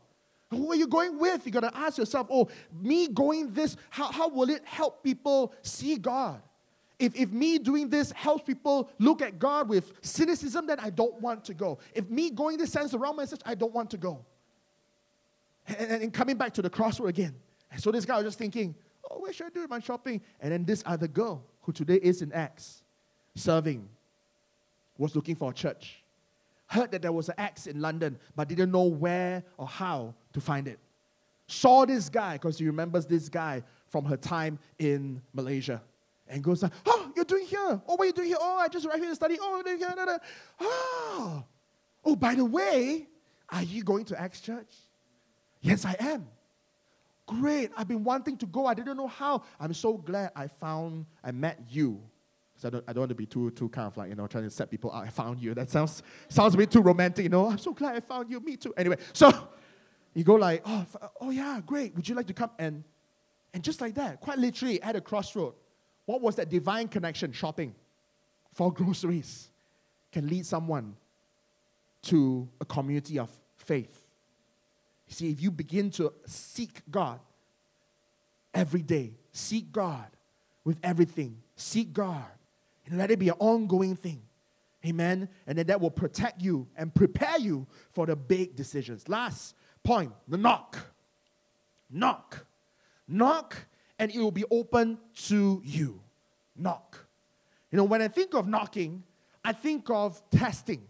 [0.51, 1.47] Who are you going with?
[1.47, 2.49] You got to ask yourself, oh,
[2.81, 6.43] me going this, how, how will it help people see God?
[6.99, 11.21] If, if me doing this helps people look at God with cynicism, then I don't
[11.21, 11.79] want to go.
[11.95, 14.25] If me going this sends the wrong message, I don't want to go.
[15.67, 17.35] And, and coming back to the crossroad again.
[17.71, 18.75] And so this guy was just thinking,
[19.09, 20.21] oh, where should I do my shopping?
[20.41, 22.83] And then this other girl, who today is in Acts,
[23.35, 23.89] serving,
[24.99, 26.00] was looking for a church.
[26.71, 30.41] Heard that there was an Acts in London, but didn't know where or how to
[30.41, 30.79] find it.
[31.49, 35.83] Saw this guy, because he remembers this guy from her time in Malaysia.
[36.29, 37.59] And goes, Oh, you're doing here.
[37.59, 38.37] Oh, what are you doing here?
[38.41, 39.37] Oh, I just arrived here to study.
[39.41, 40.19] Oh, da, da, da.
[40.61, 41.45] oh.
[42.05, 43.09] oh, by the way,
[43.49, 44.73] are you going to Acts Church?
[45.61, 46.29] Yes, I am.
[47.27, 47.73] Great.
[47.77, 48.67] I've been wanting to go.
[48.67, 49.43] I didn't know how.
[49.59, 52.01] I'm so glad I found, I met you.
[52.61, 54.27] Because I don't, I don't want to be too, too kind of like, you know,
[54.27, 55.07] trying to set people out.
[55.07, 55.55] I found you.
[55.55, 57.51] That sounds, sounds a bit too romantic, you know.
[57.51, 58.41] I'm so glad I found you.
[58.41, 58.75] Me too.
[58.77, 59.31] Anyway, so
[60.15, 60.87] you go like, oh,
[61.21, 61.95] oh yeah, great.
[61.95, 62.51] Would you like to come?
[62.59, 62.85] And,
[63.55, 65.55] and just like that, quite literally at a crossroad,
[66.05, 67.33] what was that divine connection?
[67.33, 67.75] Shopping
[68.53, 69.49] for groceries
[70.13, 70.97] can lead someone
[72.03, 74.07] to a community of faith.
[75.09, 77.21] You see, if you begin to seek God
[78.53, 80.07] every day, seek God
[80.65, 82.25] with everything, seek God,
[82.99, 84.23] let it be an ongoing thing.
[84.85, 85.29] Amen.
[85.47, 89.09] And then that will protect you and prepare you for the big decisions.
[89.09, 90.79] Last point the knock.
[91.91, 92.47] Knock.
[93.07, 93.57] Knock,
[93.99, 96.01] and it will be open to you.
[96.57, 97.07] Knock.
[97.71, 99.03] You know, when I think of knocking,
[99.45, 100.87] I think of testing.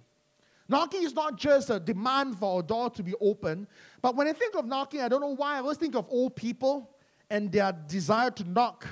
[0.69, 3.67] Knocking is not just a demand for a door to be open,
[4.03, 6.37] but when I think of knocking, I don't know why, I always think of old
[6.37, 6.91] people
[7.29, 8.87] and their desire to knock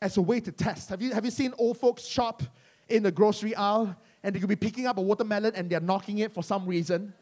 [0.00, 0.88] as a way to test.
[0.90, 2.42] Have you, have you seen old folks shop
[2.88, 6.18] in the grocery aisle and they could be picking up a watermelon and they're knocking
[6.18, 7.12] it for some reason?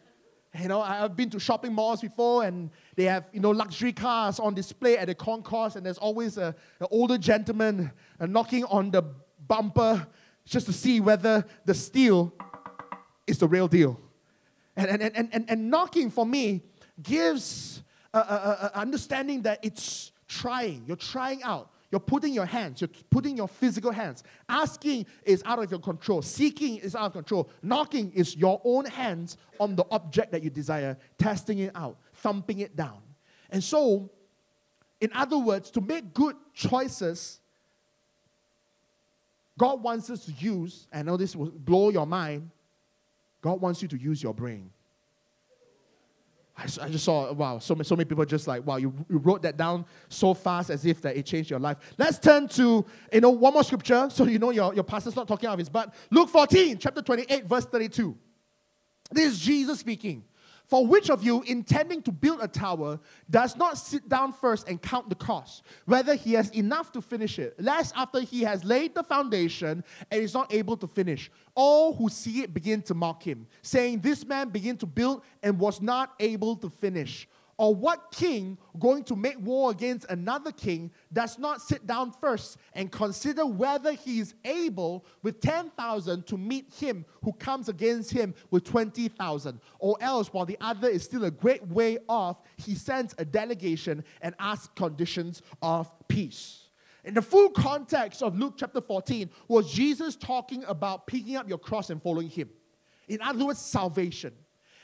[0.59, 4.39] You know, I've been to shopping malls before and they have, you know, luxury cars
[4.39, 8.91] on display at the concourse and there's always a, an older gentleman uh, knocking on
[8.91, 9.03] the
[9.47, 10.07] bumper
[10.47, 12.33] just to see whether the steel
[13.27, 14.01] is the real deal.
[14.77, 16.63] And, and, and, and, and knocking for me
[17.03, 17.83] gives
[18.15, 20.85] an understanding that it's trying.
[20.87, 21.71] You're trying out.
[21.91, 24.25] You're putting your hands, you're putting your physical hands.
[24.49, 26.21] Asking is out of your control.
[26.21, 27.49] Seeking is out of control.
[27.63, 32.59] Knocking is your own hands on the object that you desire, testing it out, thumping
[32.59, 33.01] it down.
[33.51, 34.11] And so,
[35.01, 37.41] in other words, to make good choices,
[39.59, 42.51] God wants us to use, I know this will blow your mind,
[43.41, 44.71] God wants you to use your brain.
[46.57, 49.19] I, I just saw, wow, so many, so many people just like, wow, you, you
[49.19, 51.77] wrote that down so fast as if that it changed your life.
[51.99, 55.29] Let's turn to, you know, one more scripture so you know your, your pastor's not
[55.29, 55.95] talking out of his butt.
[56.11, 58.17] Luke 14, chapter 28, verse 32.
[59.11, 60.25] This is Jesus speaking.
[60.69, 62.99] For which of you, intending to build a tower,
[63.31, 67.39] does not sit down first and count the cost, whether he has enough to finish
[67.39, 71.95] it, lest after he has laid the foundation and is not able to finish, all
[71.95, 75.81] who see it begin to mock him, saying, This man began to build and was
[75.81, 77.29] not able to finish.
[77.59, 82.59] Or what king going to make war against another king does not sit down first
[82.75, 88.35] and consider whether he is able with 10,000 to meet him who comes against him
[88.51, 89.61] with 20,000?
[89.79, 94.05] Or else, while the other is still a great way off, he sends a delegation
[94.21, 96.65] and asks conditions of peace.
[97.05, 101.59] In the full context of Luke chapter 14 was Jesus talking about picking up your
[101.59, 102.51] cross and following him.
[103.09, 104.35] In other words, salvation.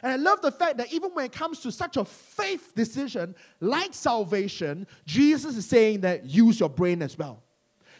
[0.02, 3.34] And I love the fact that even when it comes to such a faith decision
[3.60, 7.42] like salvation, Jesus is saying that use your brain as well.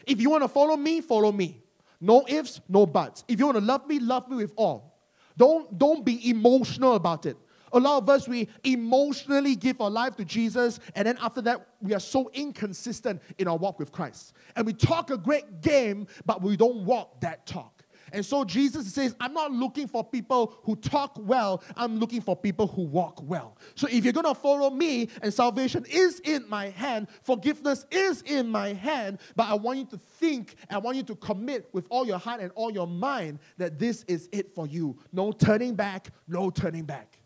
[0.05, 1.63] If you want to follow me, follow me.
[2.01, 3.23] No ifs, no buts.
[3.29, 4.99] If you want to love me, love me with all.
[5.37, 7.37] Don't, don't be emotional about it.
[7.71, 11.65] A lot of us, we emotionally give our life to Jesus, and then after that,
[11.81, 14.33] we are so inconsistent in our walk with Christ.
[14.55, 17.72] And we talk a great game, but we don't walk that talk.
[18.13, 22.35] And so Jesus says, I'm not looking for people who talk well, I'm looking for
[22.35, 23.57] people who walk well.
[23.73, 28.21] So if you're going to follow me and salvation is in my hand, forgiveness is
[28.21, 31.87] in my hand, but I want you to think, I want you to commit with
[31.89, 34.95] all your heart and all your mind that this is it for you.
[35.11, 37.17] No turning back, no turning back.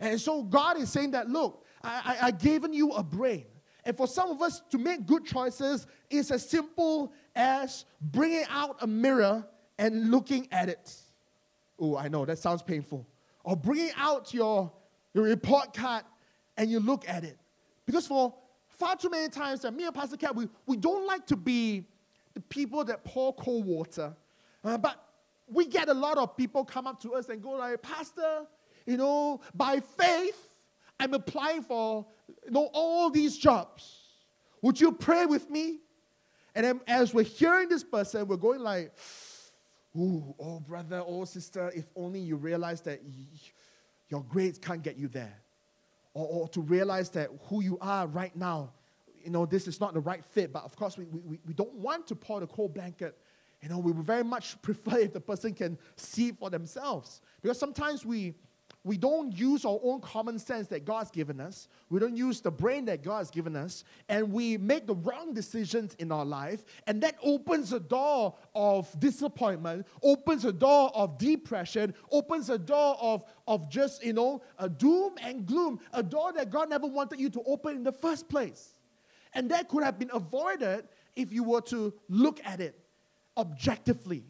[0.00, 3.44] And so God is saying that, look, I, I, I given you a brain.
[3.84, 8.76] And for some of us to make good choices is as simple as bringing out
[8.80, 9.46] a mirror
[9.82, 10.94] and looking at it.
[11.76, 13.04] Oh, I know, that sounds painful.
[13.42, 14.70] Or bringing out your,
[15.12, 16.04] your report card
[16.56, 17.36] and you look at it.
[17.84, 18.32] Because for
[18.68, 21.84] far too many times that me and Pastor Cat, we, we don't like to be
[22.32, 24.14] the people that pour cold water.
[24.62, 25.04] Uh, but
[25.48, 28.46] we get a lot of people come up to us and go like, Pastor,
[28.86, 30.54] you know, by faith,
[31.00, 32.06] I'm applying for
[32.44, 33.98] you know, all these jobs.
[34.62, 35.80] Would you pray with me?
[36.54, 38.92] And then as we're hearing this person, we're going like,
[39.96, 43.00] Ooh, oh, brother, oh, sister, if only you realize that
[44.08, 45.38] your grades can't get you there.
[46.14, 48.72] Or, or, to realize that who you are right now,
[49.24, 50.52] you know, this is not the right fit.
[50.52, 53.16] But of course, we, we, we don't want to pour the cold blanket
[53.62, 57.20] You know, we would very much prefer if the person can see for themselves.
[57.40, 58.34] Because sometimes we
[58.84, 61.68] we don't use our own common sense that God's given us.
[61.88, 63.84] We don't use the brain that God has given us.
[64.08, 66.64] And we make the wrong decisions in our life.
[66.88, 72.96] And that opens a door of disappointment, opens a door of depression, opens a door
[73.00, 77.20] of, of just, you know, a doom and gloom, a door that God never wanted
[77.20, 78.70] you to open in the first place.
[79.32, 82.78] And that could have been avoided if you were to look at it
[83.36, 84.24] objectively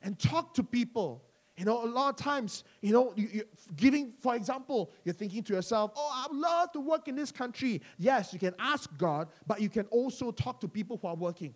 [0.00, 1.25] and talk to people
[1.56, 3.44] you know, a lot of times, you know, you,
[3.76, 7.80] giving, for example, you're thinking to yourself, oh, I'd love to work in this country.
[7.98, 11.54] Yes, you can ask God, but you can also talk to people who are working.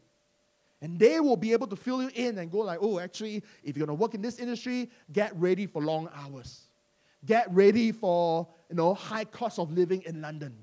[0.80, 3.76] And they will be able to fill you in and go like, oh, actually, if
[3.76, 6.62] you're going to work in this industry, get ready for long hours.
[7.26, 10.56] Get ready for, you know, high cost of living in London.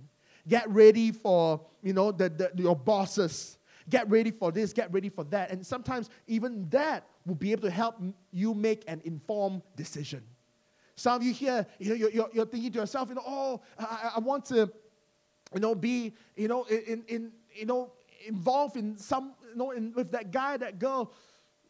[0.48, 3.60] Get ready for, you know, the, the, your bosses.
[3.90, 5.52] Get ready for this, get ready for that.
[5.52, 8.02] And sometimes even that will be able to help
[8.32, 10.24] you make an informed decision.
[10.96, 14.14] Some of you here, you know, you're, you're, thinking to yourself, you know, oh, I,
[14.16, 14.72] I want to,
[15.54, 17.92] you know, be, you know, in, in, you know,
[18.26, 21.14] involved in some, you know, in, with that guy, that girl.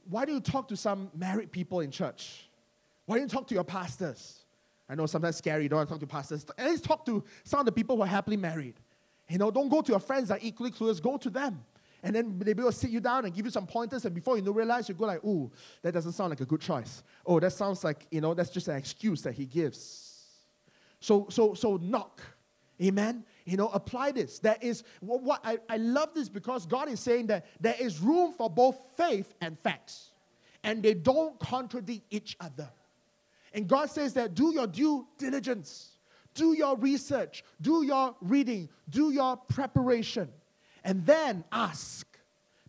[0.10, 2.47] Why do you talk to some married people in church?
[3.05, 4.45] Why don't you talk to your pastors?
[4.88, 6.45] I know sometimes scary, you don't want to talk to pastors.
[6.58, 8.76] At least talk to some of the people who are happily married.
[9.28, 11.66] You know, don't go to your friends that are equally clueless, go to them.
[12.04, 14.43] And then they will sit you down and give you some pointers, and before you
[14.43, 17.52] know, realize you go like, "Ooh, that doesn't sound like a good choice." Oh, that
[17.52, 20.08] sounds like you know that's just an excuse that he gives.
[21.00, 22.22] So, so, so knock,
[22.82, 23.24] amen.
[23.45, 24.39] You know, apply this.
[24.39, 28.00] There is what, what I, I love this because God is saying that there is
[28.00, 30.12] room for both faith and facts,
[30.64, 32.70] and they don't contradict each other.
[33.54, 35.91] And God says that do your due diligence,
[36.34, 40.30] do your research, do your reading, do your preparation
[40.84, 42.06] and then ask.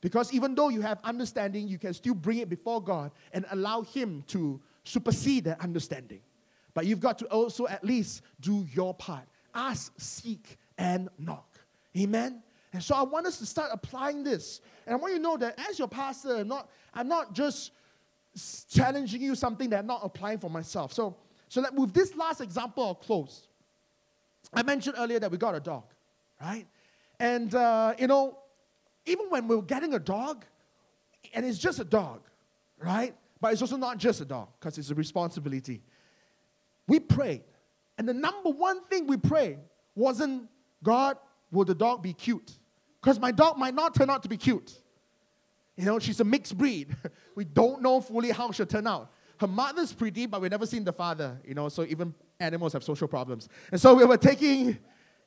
[0.01, 3.83] Because even though you have understanding, you can still bring it before God and allow
[3.83, 6.21] Him to supersede that understanding.
[6.75, 9.25] But you've got to also at least do your part.
[9.55, 11.59] Ask, seek, and knock.
[11.97, 12.43] Amen?
[12.73, 14.61] And so I want us to start applying this.
[14.87, 17.73] And I want you to know that as your pastor, I'm not, I'm not just
[18.71, 20.93] challenging you something that I'm not applying for myself.
[20.93, 21.17] So,
[21.49, 23.49] so that with this last example, I'll close.
[24.53, 25.85] I mentioned earlier that we got a dog,
[26.41, 26.67] right?
[27.21, 28.39] And, uh, you know,
[29.07, 30.45] even when we're getting a dog,
[31.35, 32.21] and it's just a dog,
[32.79, 33.15] right?
[33.41, 35.83] But it's also not just a dog, because it's a responsibility.
[36.87, 37.43] We prayed.
[37.97, 39.59] And the number one thing we prayed
[39.95, 40.49] wasn't,
[40.83, 41.17] God,
[41.51, 42.53] will the dog be cute?
[43.01, 44.81] Because my dog might not turn out to be cute.
[45.77, 46.97] You know, she's a mixed breed.
[47.35, 49.13] we don't know fully how she'll turn out.
[49.41, 52.83] Her mother's pretty, but we've never seen the father, you know, so even animals have
[52.83, 53.49] social problems.
[53.71, 54.79] And so we were taking,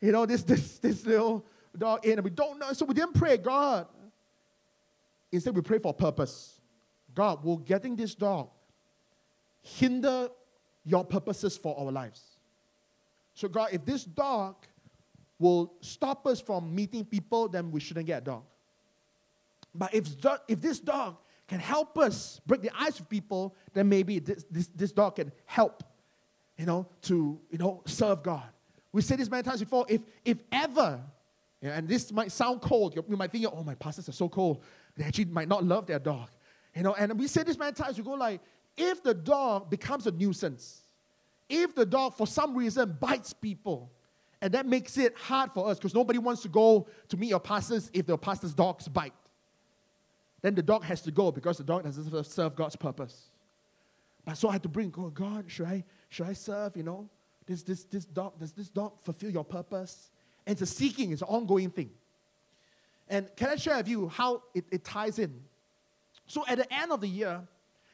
[0.01, 1.45] you know, this, this, this little
[1.77, 2.73] dog in, and we don't know.
[2.73, 3.87] So we didn't pray, God.
[5.31, 6.59] Instead, we pray for purpose.
[7.13, 8.49] God, will getting this dog
[9.61, 10.29] hinder
[10.83, 12.21] your purposes for our lives?
[13.33, 14.55] So, God, if this dog
[15.39, 18.43] will stop us from meeting people, then we shouldn't get a dog.
[19.73, 20.07] But if,
[20.47, 21.17] if this dog
[21.47, 25.31] can help us break the ice of people, then maybe this, this, this dog can
[25.45, 25.83] help,
[26.57, 28.43] you know, to, you know, serve God.
[28.91, 29.85] We said this many times before.
[29.87, 30.99] If, if ever
[31.61, 32.95] yeah, and this might sound cold.
[32.95, 34.63] You, might think, oh, my pastors are so cold.
[34.95, 36.29] They actually might not love their dog.
[36.75, 37.97] You know, and we say this many times.
[37.97, 38.41] We go like,
[38.75, 40.81] if the dog becomes a nuisance,
[41.47, 43.91] if the dog for some reason bites people,
[44.41, 47.39] and that makes it hard for us because nobody wants to go to meet your
[47.39, 49.13] pastors if the pastor's dogs bite,
[50.41, 53.29] then the dog has to go because the dog doesn't serve God's purpose.
[54.25, 56.75] But so I had to bring, oh God, should I should I serve?
[56.75, 57.09] You know,
[57.45, 60.09] this this this dog does this dog fulfill your purpose?
[60.45, 61.91] And it's a seeking, it's an ongoing thing.
[63.09, 65.41] And can I share with you how it, it ties in?
[66.27, 67.41] So at the end of the year,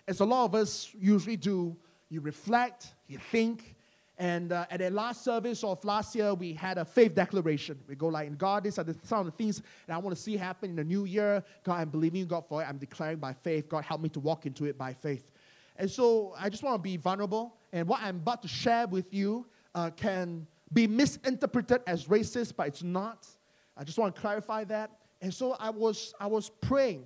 [0.08, 1.76] as a lot of us usually do,
[2.10, 3.76] you reflect, you think,
[4.20, 7.78] and uh, at the last service of last year, we had a faith declaration.
[7.88, 10.22] We go like, God, these are the, some of the things that I want to
[10.22, 11.44] see happen in the new year.
[11.64, 12.66] God, I'm believing in God for it.
[12.68, 13.70] I'm declaring by faith.
[13.70, 15.30] God, help me to walk into it by faith.
[15.78, 17.56] And so I just want to be vulnerable.
[17.72, 19.46] And what I'm about to share with you
[19.76, 23.28] uh, can be misinterpreted as racist, but it's not.
[23.76, 24.92] I just want to clarify that.
[25.22, 27.06] And so I was, I was praying,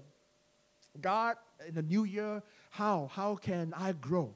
[0.99, 1.37] God,
[1.67, 3.09] in the new year, how?
[3.13, 4.33] How can I grow?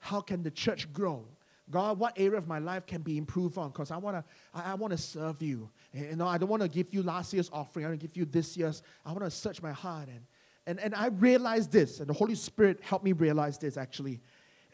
[0.00, 1.24] How can the church grow?
[1.70, 3.68] God, what area of my life can be improved on?
[3.70, 5.68] Because I want to, I, I want to serve you.
[5.92, 7.84] You know, I don't want to give you last year's offering.
[7.84, 8.82] I want to give you this year's.
[9.04, 10.20] I want to search my heart and,
[10.68, 14.20] and, and I realized this, and the Holy Spirit helped me realize this actually,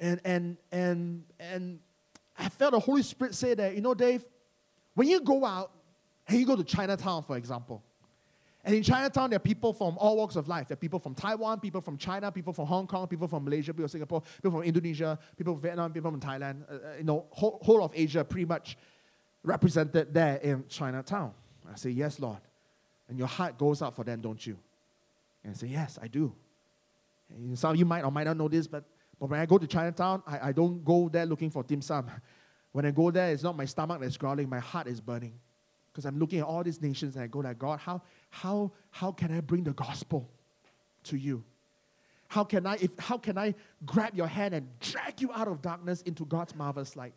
[0.00, 1.78] and and and and
[2.38, 4.24] I felt the Holy Spirit say that, you know, Dave,
[4.94, 5.70] when you go out
[6.26, 7.82] and you go to Chinatown, for example,
[8.64, 10.68] And in Chinatown, there are people from all walks of life.
[10.68, 13.74] There are people from Taiwan, people from China, people from Hong Kong, people from Malaysia,
[13.74, 16.62] people from Singapore, people from Indonesia, people from Vietnam, people from Thailand.
[16.68, 18.78] Uh, uh, you know, whole, whole of Asia pretty much
[19.42, 21.32] represented there in Chinatown.
[21.70, 22.40] I say, Yes, Lord.
[23.08, 24.56] And your heart goes out for them, don't you?
[25.44, 26.34] And I say, Yes, I do.
[27.28, 28.84] And some of you might or might not know this, but,
[29.18, 32.10] but when I go to Chinatown, I, I don't go there looking for dim sum.
[32.72, 35.34] When I go there, it's not my stomach that's growling, my heart is burning.
[35.92, 39.12] Because I'm looking at all these nations and I go like, God, how, how, how
[39.12, 40.28] can I bring the gospel
[41.04, 41.44] to you?
[42.26, 43.54] How can I, if, how can I
[43.86, 47.14] grab your hand and drag you out of darkness into God's marvelous light?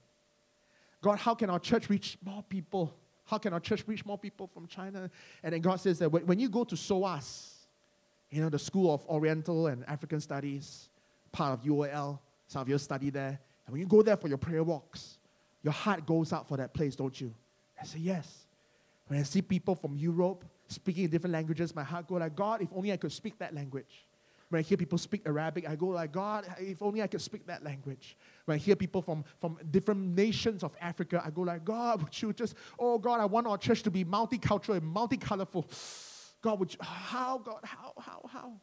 [1.02, 2.93] God, how can our church reach more people?
[3.26, 5.10] How can our church reach more people from China?
[5.41, 7.66] And then God says that when you go to SOAS,
[8.30, 10.89] you know, the School of Oriental and African Studies,
[11.32, 13.39] part of UOL, some of you study there.
[13.65, 15.17] And when you go there for your prayer walks,
[15.63, 17.34] your heart goes out for that place, don't you?
[17.80, 18.45] I say, yes.
[19.07, 22.61] When I see people from Europe speaking in different languages, my heart goes like, God,
[22.61, 24.07] if only I could speak that language.
[24.49, 27.45] When I hear people speak Arabic, I go like, God, if only I could speak
[27.47, 28.15] that language.
[28.45, 32.21] When I hear people from, from different nations of Africa, I go like, God, would
[32.21, 35.65] you just, oh God, I want our church to be multicultural and multicolorful.
[36.41, 38.53] God, would you, how, God, how, how, how?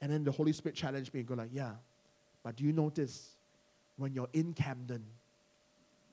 [0.00, 1.72] And then the Holy Spirit challenged me and go like, yeah,
[2.44, 3.30] but do you notice
[3.96, 5.04] when you're in Camden,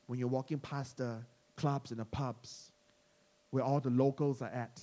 [0.08, 1.18] when you're walking past the
[1.56, 2.72] clubs and the pubs,
[3.52, 4.82] where all the locals are at,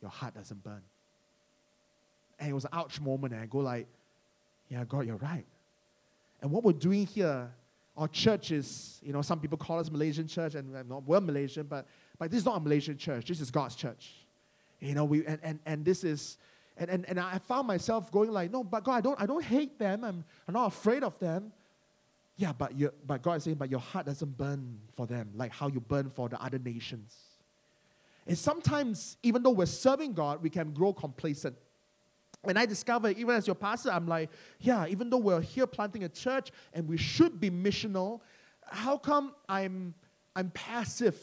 [0.00, 0.82] your heart doesn't burn.
[2.38, 3.86] And it was an ouch moment, and I go like,
[4.68, 5.46] yeah, God, you're right.
[6.40, 7.50] And what we're doing here,
[7.96, 10.72] our church is, you know, some people call us Malaysian church, and
[11.06, 11.86] we're Malaysian, but,
[12.18, 13.26] but this is not a Malaysian church.
[13.26, 14.12] This is God's church.
[14.78, 16.36] You know, we, and, and, and this is,
[16.78, 19.44] and, and, and I found myself going like, no, but God, I don't, I don't
[19.44, 20.04] hate them.
[20.04, 21.52] I'm, I'm not afraid of them.
[22.36, 25.52] Yeah, but, you, but God is saying, but your heart doesn't burn for them like
[25.52, 27.16] how you burn for the other nations.
[28.28, 31.56] And sometimes, even though we're serving God, we can grow complacent.
[32.42, 36.04] When I discover, even as your pastor, I'm like, yeah, even though we're here planting
[36.04, 38.20] a church and we should be missional,
[38.70, 39.94] how come I'm,
[40.36, 41.18] I'm passive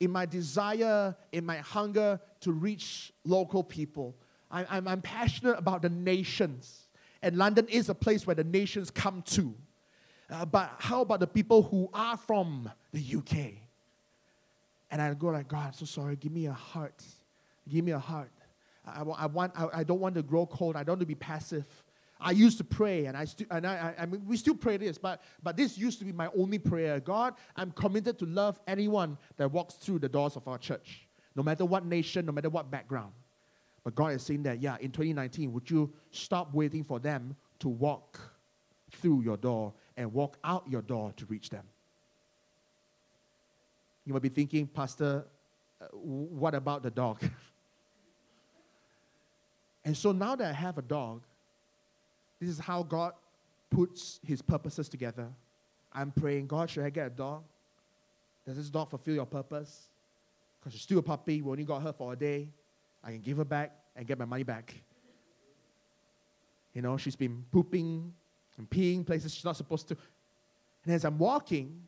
[0.00, 4.14] in my desire, in my hunger to reach local people.
[4.50, 6.86] I, I'm, I'm passionate about the nations.
[7.22, 9.54] And London is a place where the nations come to.
[10.30, 13.54] Uh, but how about the people who are from the UK?
[14.90, 16.16] And I go like, God, I'm so sorry.
[16.16, 17.02] Give me a heart.
[17.68, 18.30] Give me a heart.
[18.86, 20.76] I, I, want, I, I don't want to grow cold.
[20.76, 21.66] I don't want to be passive.
[22.20, 24.78] I used to pray, and I still, and I, I, I mean, we still pray
[24.78, 26.98] this, but but this used to be my only prayer.
[26.98, 31.42] God, I'm committed to love anyone that walks through the doors of our church, no
[31.42, 33.12] matter what nation, no matter what background.
[33.86, 37.68] But God is saying that, yeah, in 2019, would you stop waiting for them to
[37.68, 38.18] walk
[38.90, 41.62] through your door and walk out your door to reach them?
[44.04, 45.24] You might be thinking, Pastor,
[45.80, 47.22] uh, what about the dog?
[49.84, 51.22] and so now that I have a dog,
[52.40, 53.12] this is how God
[53.70, 55.28] puts his purposes together.
[55.92, 57.44] I'm praying, God, should I get a dog?
[58.44, 59.86] Does this dog fulfill your purpose?
[60.58, 61.40] Because she's still a puppy.
[61.40, 62.48] We only got her for a day.
[63.06, 64.74] I can give her back and get my money back.
[66.74, 68.12] You know, she's been pooping
[68.58, 69.96] and peeing places she's not supposed to.
[70.84, 71.82] And as I'm walking,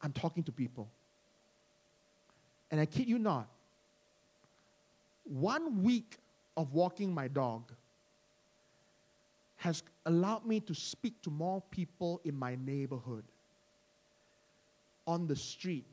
[0.00, 0.88] I'm talking to people.
[2.70, 3.48] And I kid you not,
[5.24, 6.16] one week
[6.56, 7.70] of walking my dog
[9.56, 13.24] has allowed me to speak to more people in my neighborhood
[15.06, 15.84] on the street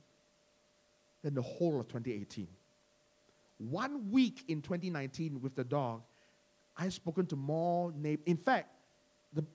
[1.22, 2.48] than the whole of 2018.
[3.58, 6.02] One week in 2019 with the dog,
[6.78, 8.24] I've spoken to more neighbors.
[8.26, 8.70] In fact,
[9.34, 9.46] the,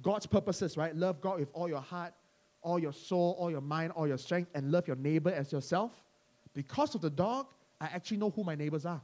[0.00, 0.94] God's purposes, right?
[0.96, 2.14] Love God with all your heart,
[2.62, 5.92] all your soul, all your mind, all your strength, and love your neighbor as yourself.
[6.54, 7.46] Because of the dog,
[7.80, 9.02] I actually know who my neighbors are.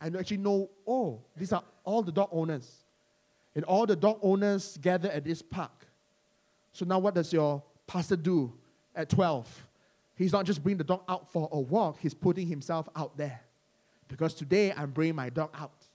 [0.00, 2.84] I actually know, oh, these are all the dog owners.
[3.54, 5.86] And all the dog owners gather at this park.
[6.72, 8.52] So now what does your pastor do
[8.94, 9.66] at 12?
[10.20, 13.40] He's not just bringing the dog out for a walk, he's putting himself out there.
[14.06, 15.86] Because today I'm bringing my dog out.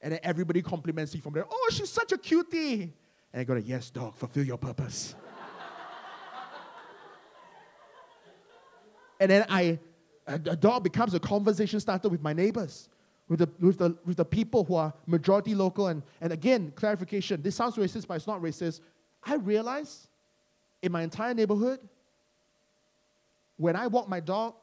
[0.00, 1.44] And then everybody compliments me from there.
[1.48, 2.92] Oh, she's such a cutie.
[3.32, 5.14] And I go, yes, dog, fulfill your purpose.
[9.20, 9.78] and then I,
[10.26, 12.88] a dog becomes a conversation starter with my neighbors
[13.28, 15.86] with the, with the, with the people who are majority local.
[15.86, 18.80] And, and again, clarification this sounds racist, but it's not racist.
[19.22, 20.08] I realize
[20.82, 21.78] in my entire neighborhood,
[23.58, 24.54] when I walk my dog,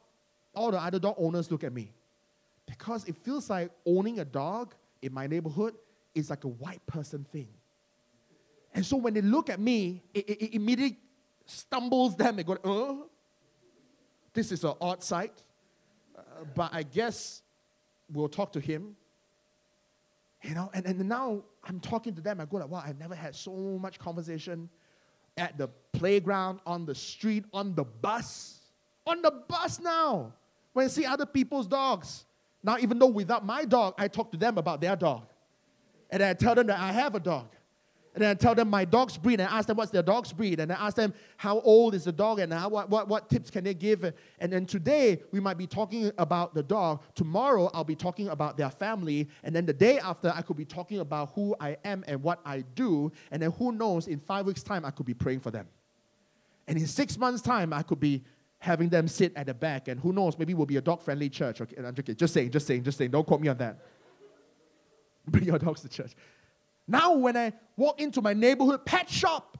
[0.54, 1.92] all the other dog owners look at me.
[2.66, 5.74] Because it feels like owning a dog in my neighborhood
[6.14, 7.48] is like a white person thing.
[8.74, 10.98] And so when they look at me, it, it, it immediately
[11.44, 12.36] stumbles them.
[12.36, 13.06] They go, uh,
[14.34, 15.42] this is an odd sight,
[16.16, 16.20] uh,
[16.54, 17.42] but I guess
[18.12, 18.96] we'll talk to him.
[20.42, 22.40] You know, and, and now I'm talking to them.
[22.40, 24.68] I go like, wow, I've never had so much conversation
[25.36, 28.55] at the playground, on the street, on the bus.
[29.06, 30.32] On the bus now.
[30.72, 32.26] When I see other people's dogs.
[32.62, 35.22] Now, even though without my dog, I talk to them about their dog.
[36.10, 37.46] And I tell them that I have a dog.
[38.16, 40.58] And I tell them my dog's breed and I ask them what's their dog's breed.
[40.58, 43.50] And I ask them how old is the dog and how, what, what, what tips
[43.50, 44.10] can they give.
[44.38, 47.02] And then today we might be talking about the dog.
[47.14, 49.28] Tomorrow I'll be talking about their family.
[49.44, 52.40] And then the day after I could be talking about who I am and what
[52.46, 53.12] I do.
[53.30, 55.68] And then who knows, in five weeks' time I could be praying for them.
[56.66, 58.24] And in six months' time I could be
[58.66, 59.88] having them sit at the back.
[59.88, 61.60] And who knows, maybe we'll be a dog friendly church.
[61.60, 63.10] Okay, I'm just, just saying, just saying, just saying.
[63.10, 63.78] Don't quote me on that.
[65.26, 66.12] Bring your dogs to church.
[66.86, 69.56] Now, when I walk into my neighborhood pet shop,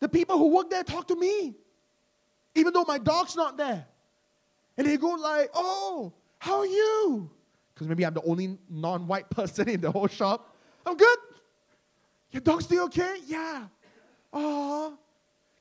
[0.00, 1.54] the people who work there talk to me,
[2.54, 3.86] even though my dog's not there.
[4.76, 7.30] And they go like, oh, how are you?
[7.74, 10.56] Because maybe I'm the only non-white person in the whole shop.
[10.86, 11.18] I'm good.
[12.30, 13.16] Your dog's still okay?
[13.26, 13.66] Yeah.
[14.32, 14.98] Oh,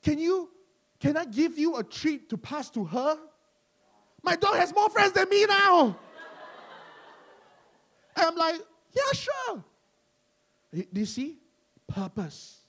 [0.03, 0.49] can you,
[0.99, 3.17] can I give you a treat to pass to her?
[4.23, 5.97] My dog has more friends than me now.
[8.15, 8.55] and I'm like,
[8.93, 9.63] yeah, sure.
[10.73, 11.37] Do you see?
[11.87, 12.61] Purpose.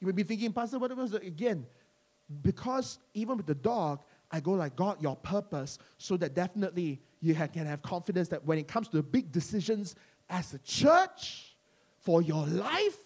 [0.00, 1.22] You may be thinking, Pastor, what was it?
[1.22, 1.66] Again,
[2.42, 7.34] because even with the dog, I go like, God, your purpose, so that definitely you
[7.34, 9.94] can have confidence that when it comes to the big decisions
[10.28, 11.50] as a church,
[12.00, 12.96] for your life,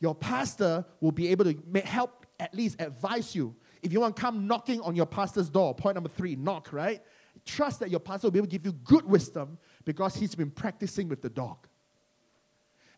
[0.00, 3.54] your pastor will be able to help at least advise you.
[3.82, 7.00] If you want to come knocking on your pastor's door, point number three, knock, right?
[7.44, 10.50] Trust that your pastor will be able to give you good wisdom because he's been
[10.50, 11.66] practicing with the dog.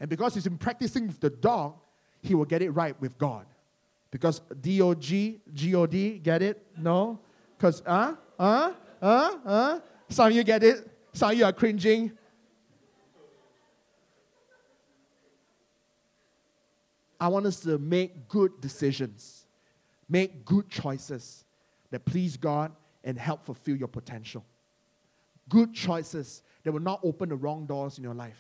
[0.01, 1.75] And because he's been practicing with the dog,
[2.23, 3.47] he will get it right with God.
[4.11, 6.67] Because D O G, G O D, get it?
[6.77, 7.21] No?
[7.57, 9.81] Because, uh, uh, uh, uh.
[10.09, 10.91] Some of you get it.
[11.13, 12.13] Some of you are cringing.
[17.21, 19.40] I want us to make good decisions,
[20.11, 21.45] make good choices
[21.91, 22.73] that please God
[23.05, 24.45] and help fulfill your potential.
[25.49, 28.39] Good choices that will not open the wrong doors in your life.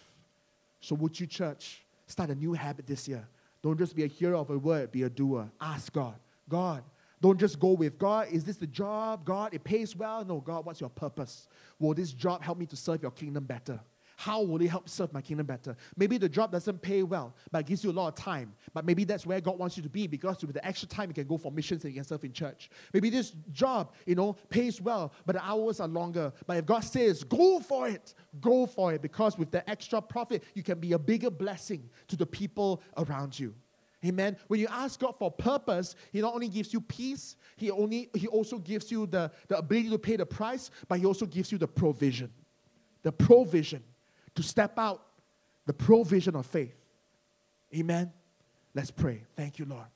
[0.80, 3.26] So, would you, church, start a new habit this year?
[3.62, 5.50] Don't just be a hearer of a word, be a doer.
[5.60, 6.14] Ask God,
[6.48, 6.82] God,
[7.20, 8.28] don't just go with God.
[8.30, 9.24] Is this the job?
[9.24, 10.24] God, it pays well.
[10.24, 11.48] No, God, what's your purpose?
[11.78, 13.78] Will this job help me to serve your kingdom better?
[14.20, 15.74] How will it help serve my kingdom better?
[15.96, 18.52] Maybe the job doesn't pay well, but it gives you a lot of time.
[18.74, 21.14] But maybe that's where God wants you to be because with the extra time, you
[21.14, 22.68] can go for missions and you can serve in church.
[22.92, 26.34] Maybe this job, you know, pays well, but the hours are longer.
[26.46, 28.12] But if God says, go for it,
[28.42, 32.14] go for it because with the extra profit, you can be a bigger blessing to
[32.14, 33.54] the people around you.
[34.04, 34.36] Amen.
[34.48, 38.26] When you ask God for purpose, He not only gives you peace, He only He
[38.26, 41.56] also gives you the, the ability to pay the price, but He also gives you
[41.56, 42.30] the provision.
[43.02, 43.82] The provision
[44.40, 45.02] to step out
[45.66, 46.74] the provision of faith.
[47.74, 48.10] Amen.
[48.74, 49.24] Let's pray.
[49.36, 49.86] Thank you, Lord.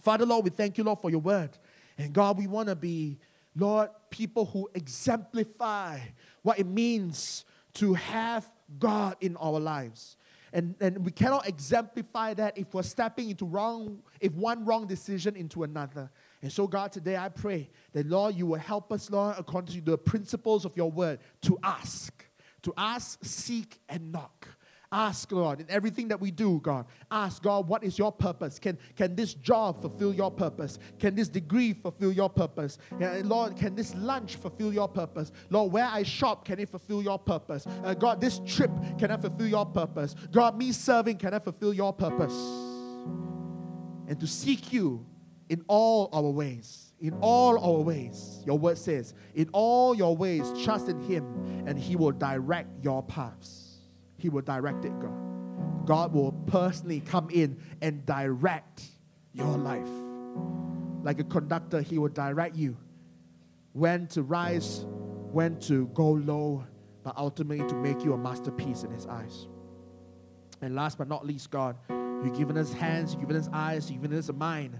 [0.00, 1.50] Father, Lord, we thank you, Lord, for your word.
[1.96, 3.18] And God, we want to be,
[3.54, 6.00] Lord, people who exemplify
[6.42, 7.44] what it means
[7.74, 10.16] to have God in our lives.
[10.52, 15.36] And, and we cannot exemplify that if we're stepping into wrong, if one wrong decision
[15.36, 16.10] into another.
[16.42, 19.80] And so, God, today I pray that, Lord, you will help us, Lord, according to
[19.92, 22.21] the principles of your word, to ask
[22.62, 24.48] to ask, seek, and knock.
[24.92, 26.84] Ask, Lord, in everything that we do, God.
[27.10, 28.58] Ask, God, what is your purpose?
[28.58, 30.78] Can, can this job fulfill your purpose?
[30.98, 32.76] Can this degree fulfill your purpose?
[33.00, 35.32] Yeah, Lord, can this lunch fulfill your purpose?
[35.48, 37.66] Lord, where I shop, can it fulfill your purpose?
[37.82, 40.14] Uh, God, this trip, can I fulfill your purpose?
[40.30, 42.34] God, me serving, can I fulfill your purpose?
[44.08, 45.06] And to seek you
[45.48, 48.40] in all our ways in all our ways.
[48.46, 53.02] Your word says, in all your ways, trust in Him, and He will direct your
[53.02, 53.80] paths.
[54.18, 55.84] He will direct it, God.
[55.84, 58.84] God will personally come in and direct
[59.34, 59.88] your life.
[61.02, 62.76] Like a conductor, He will direct you
[63.72, 64.86] when to rise,
[65.32, 66.64] when to go low,
[67.02, 69.48] but ultimately to make you a masterpiece in His eyes.
[70.60, 74.02] And last but not least, God, you've given us hands, you've given us eyes, you've
[74.02, 74.78] given us a mind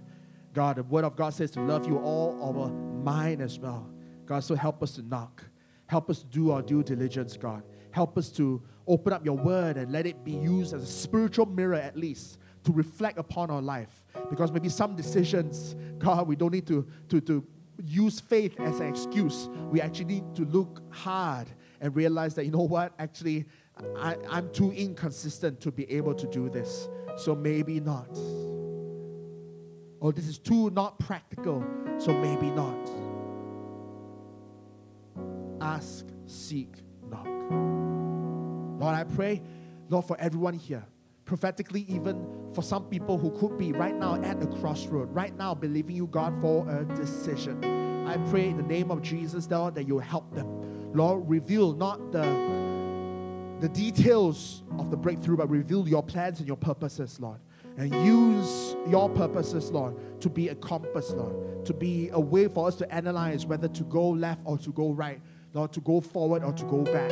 [0.54, 3.88] God, the word of God says to love you all our mind as well.
[4.26, 5.42] God, so help us to knock.
[5.86, 7.62] Help us do our due diligence, God.
[7.90, 11.46] Help us to open up your word and let it be used as a spiritual
[11.46, 14.04] mirror at least to reflect upon our life.
[14.30, 17.44] Because maybe some decisions, God, we don't need to, to, to
[17.84, 19.48] use faith as an excuse.
[19.70, 21.48] We actually need to look hard
[21.80, 23.46] and realize that, you know what, actually,
[23.96, 26.88] I, I'm too inconsistent to be able to do this.
[27.16, 28.08] So maybe not
[30.02, 31.64] oh, this is too not practical,
[31.98, 32.76] so maybe not.
[35.62, 36.74] ask, seek,
[37.08, 37.26] knock.
[38.80, 39.42] Lord, I pray,
[39.88, 40.84] Lord, for everyone here,
[41.24, 45.54] prophetically, even for some people who could be right now at the crossroad, right now
[45.54, 47.64] believing you, God, for a decision.
[48.06, 50.92] I pray in the name of Jesus, Lord, that you help them.
[50.92, 56.56] Lord, reveal not the, the details of the breakthrough, but reveal your plans and your
[56.56, 57.38] purposes, Lord.
[57.76, 62.68] And use your purposes, Lord, to be a compass, Lord, to be a way for
[62.68, 65.20] us to analyze whether to go left or to go right,
[65.54, 67.10] Lord, to go forward or to go back.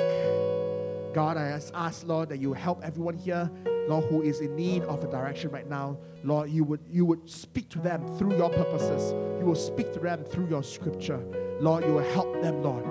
[1.14, 3.50] God, I ask, Lord, that you help everyone here,
[3.88, 5.98] Lord, who is in need of a direction right now.
[6.22, 9.12] Lord, you would you would speak to them through your purposes.
[9.40, 11.18] You will speak to them through your scripture.
[11.60, 12.86] Lord, you will help them, Lord.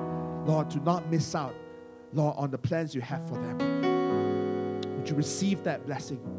[0.47, 1.55] Lord, to not miss out,
[2.13, 4.97] Lord, on the plans you have for them.
[4.97, 6.38] Would you receive that blessing?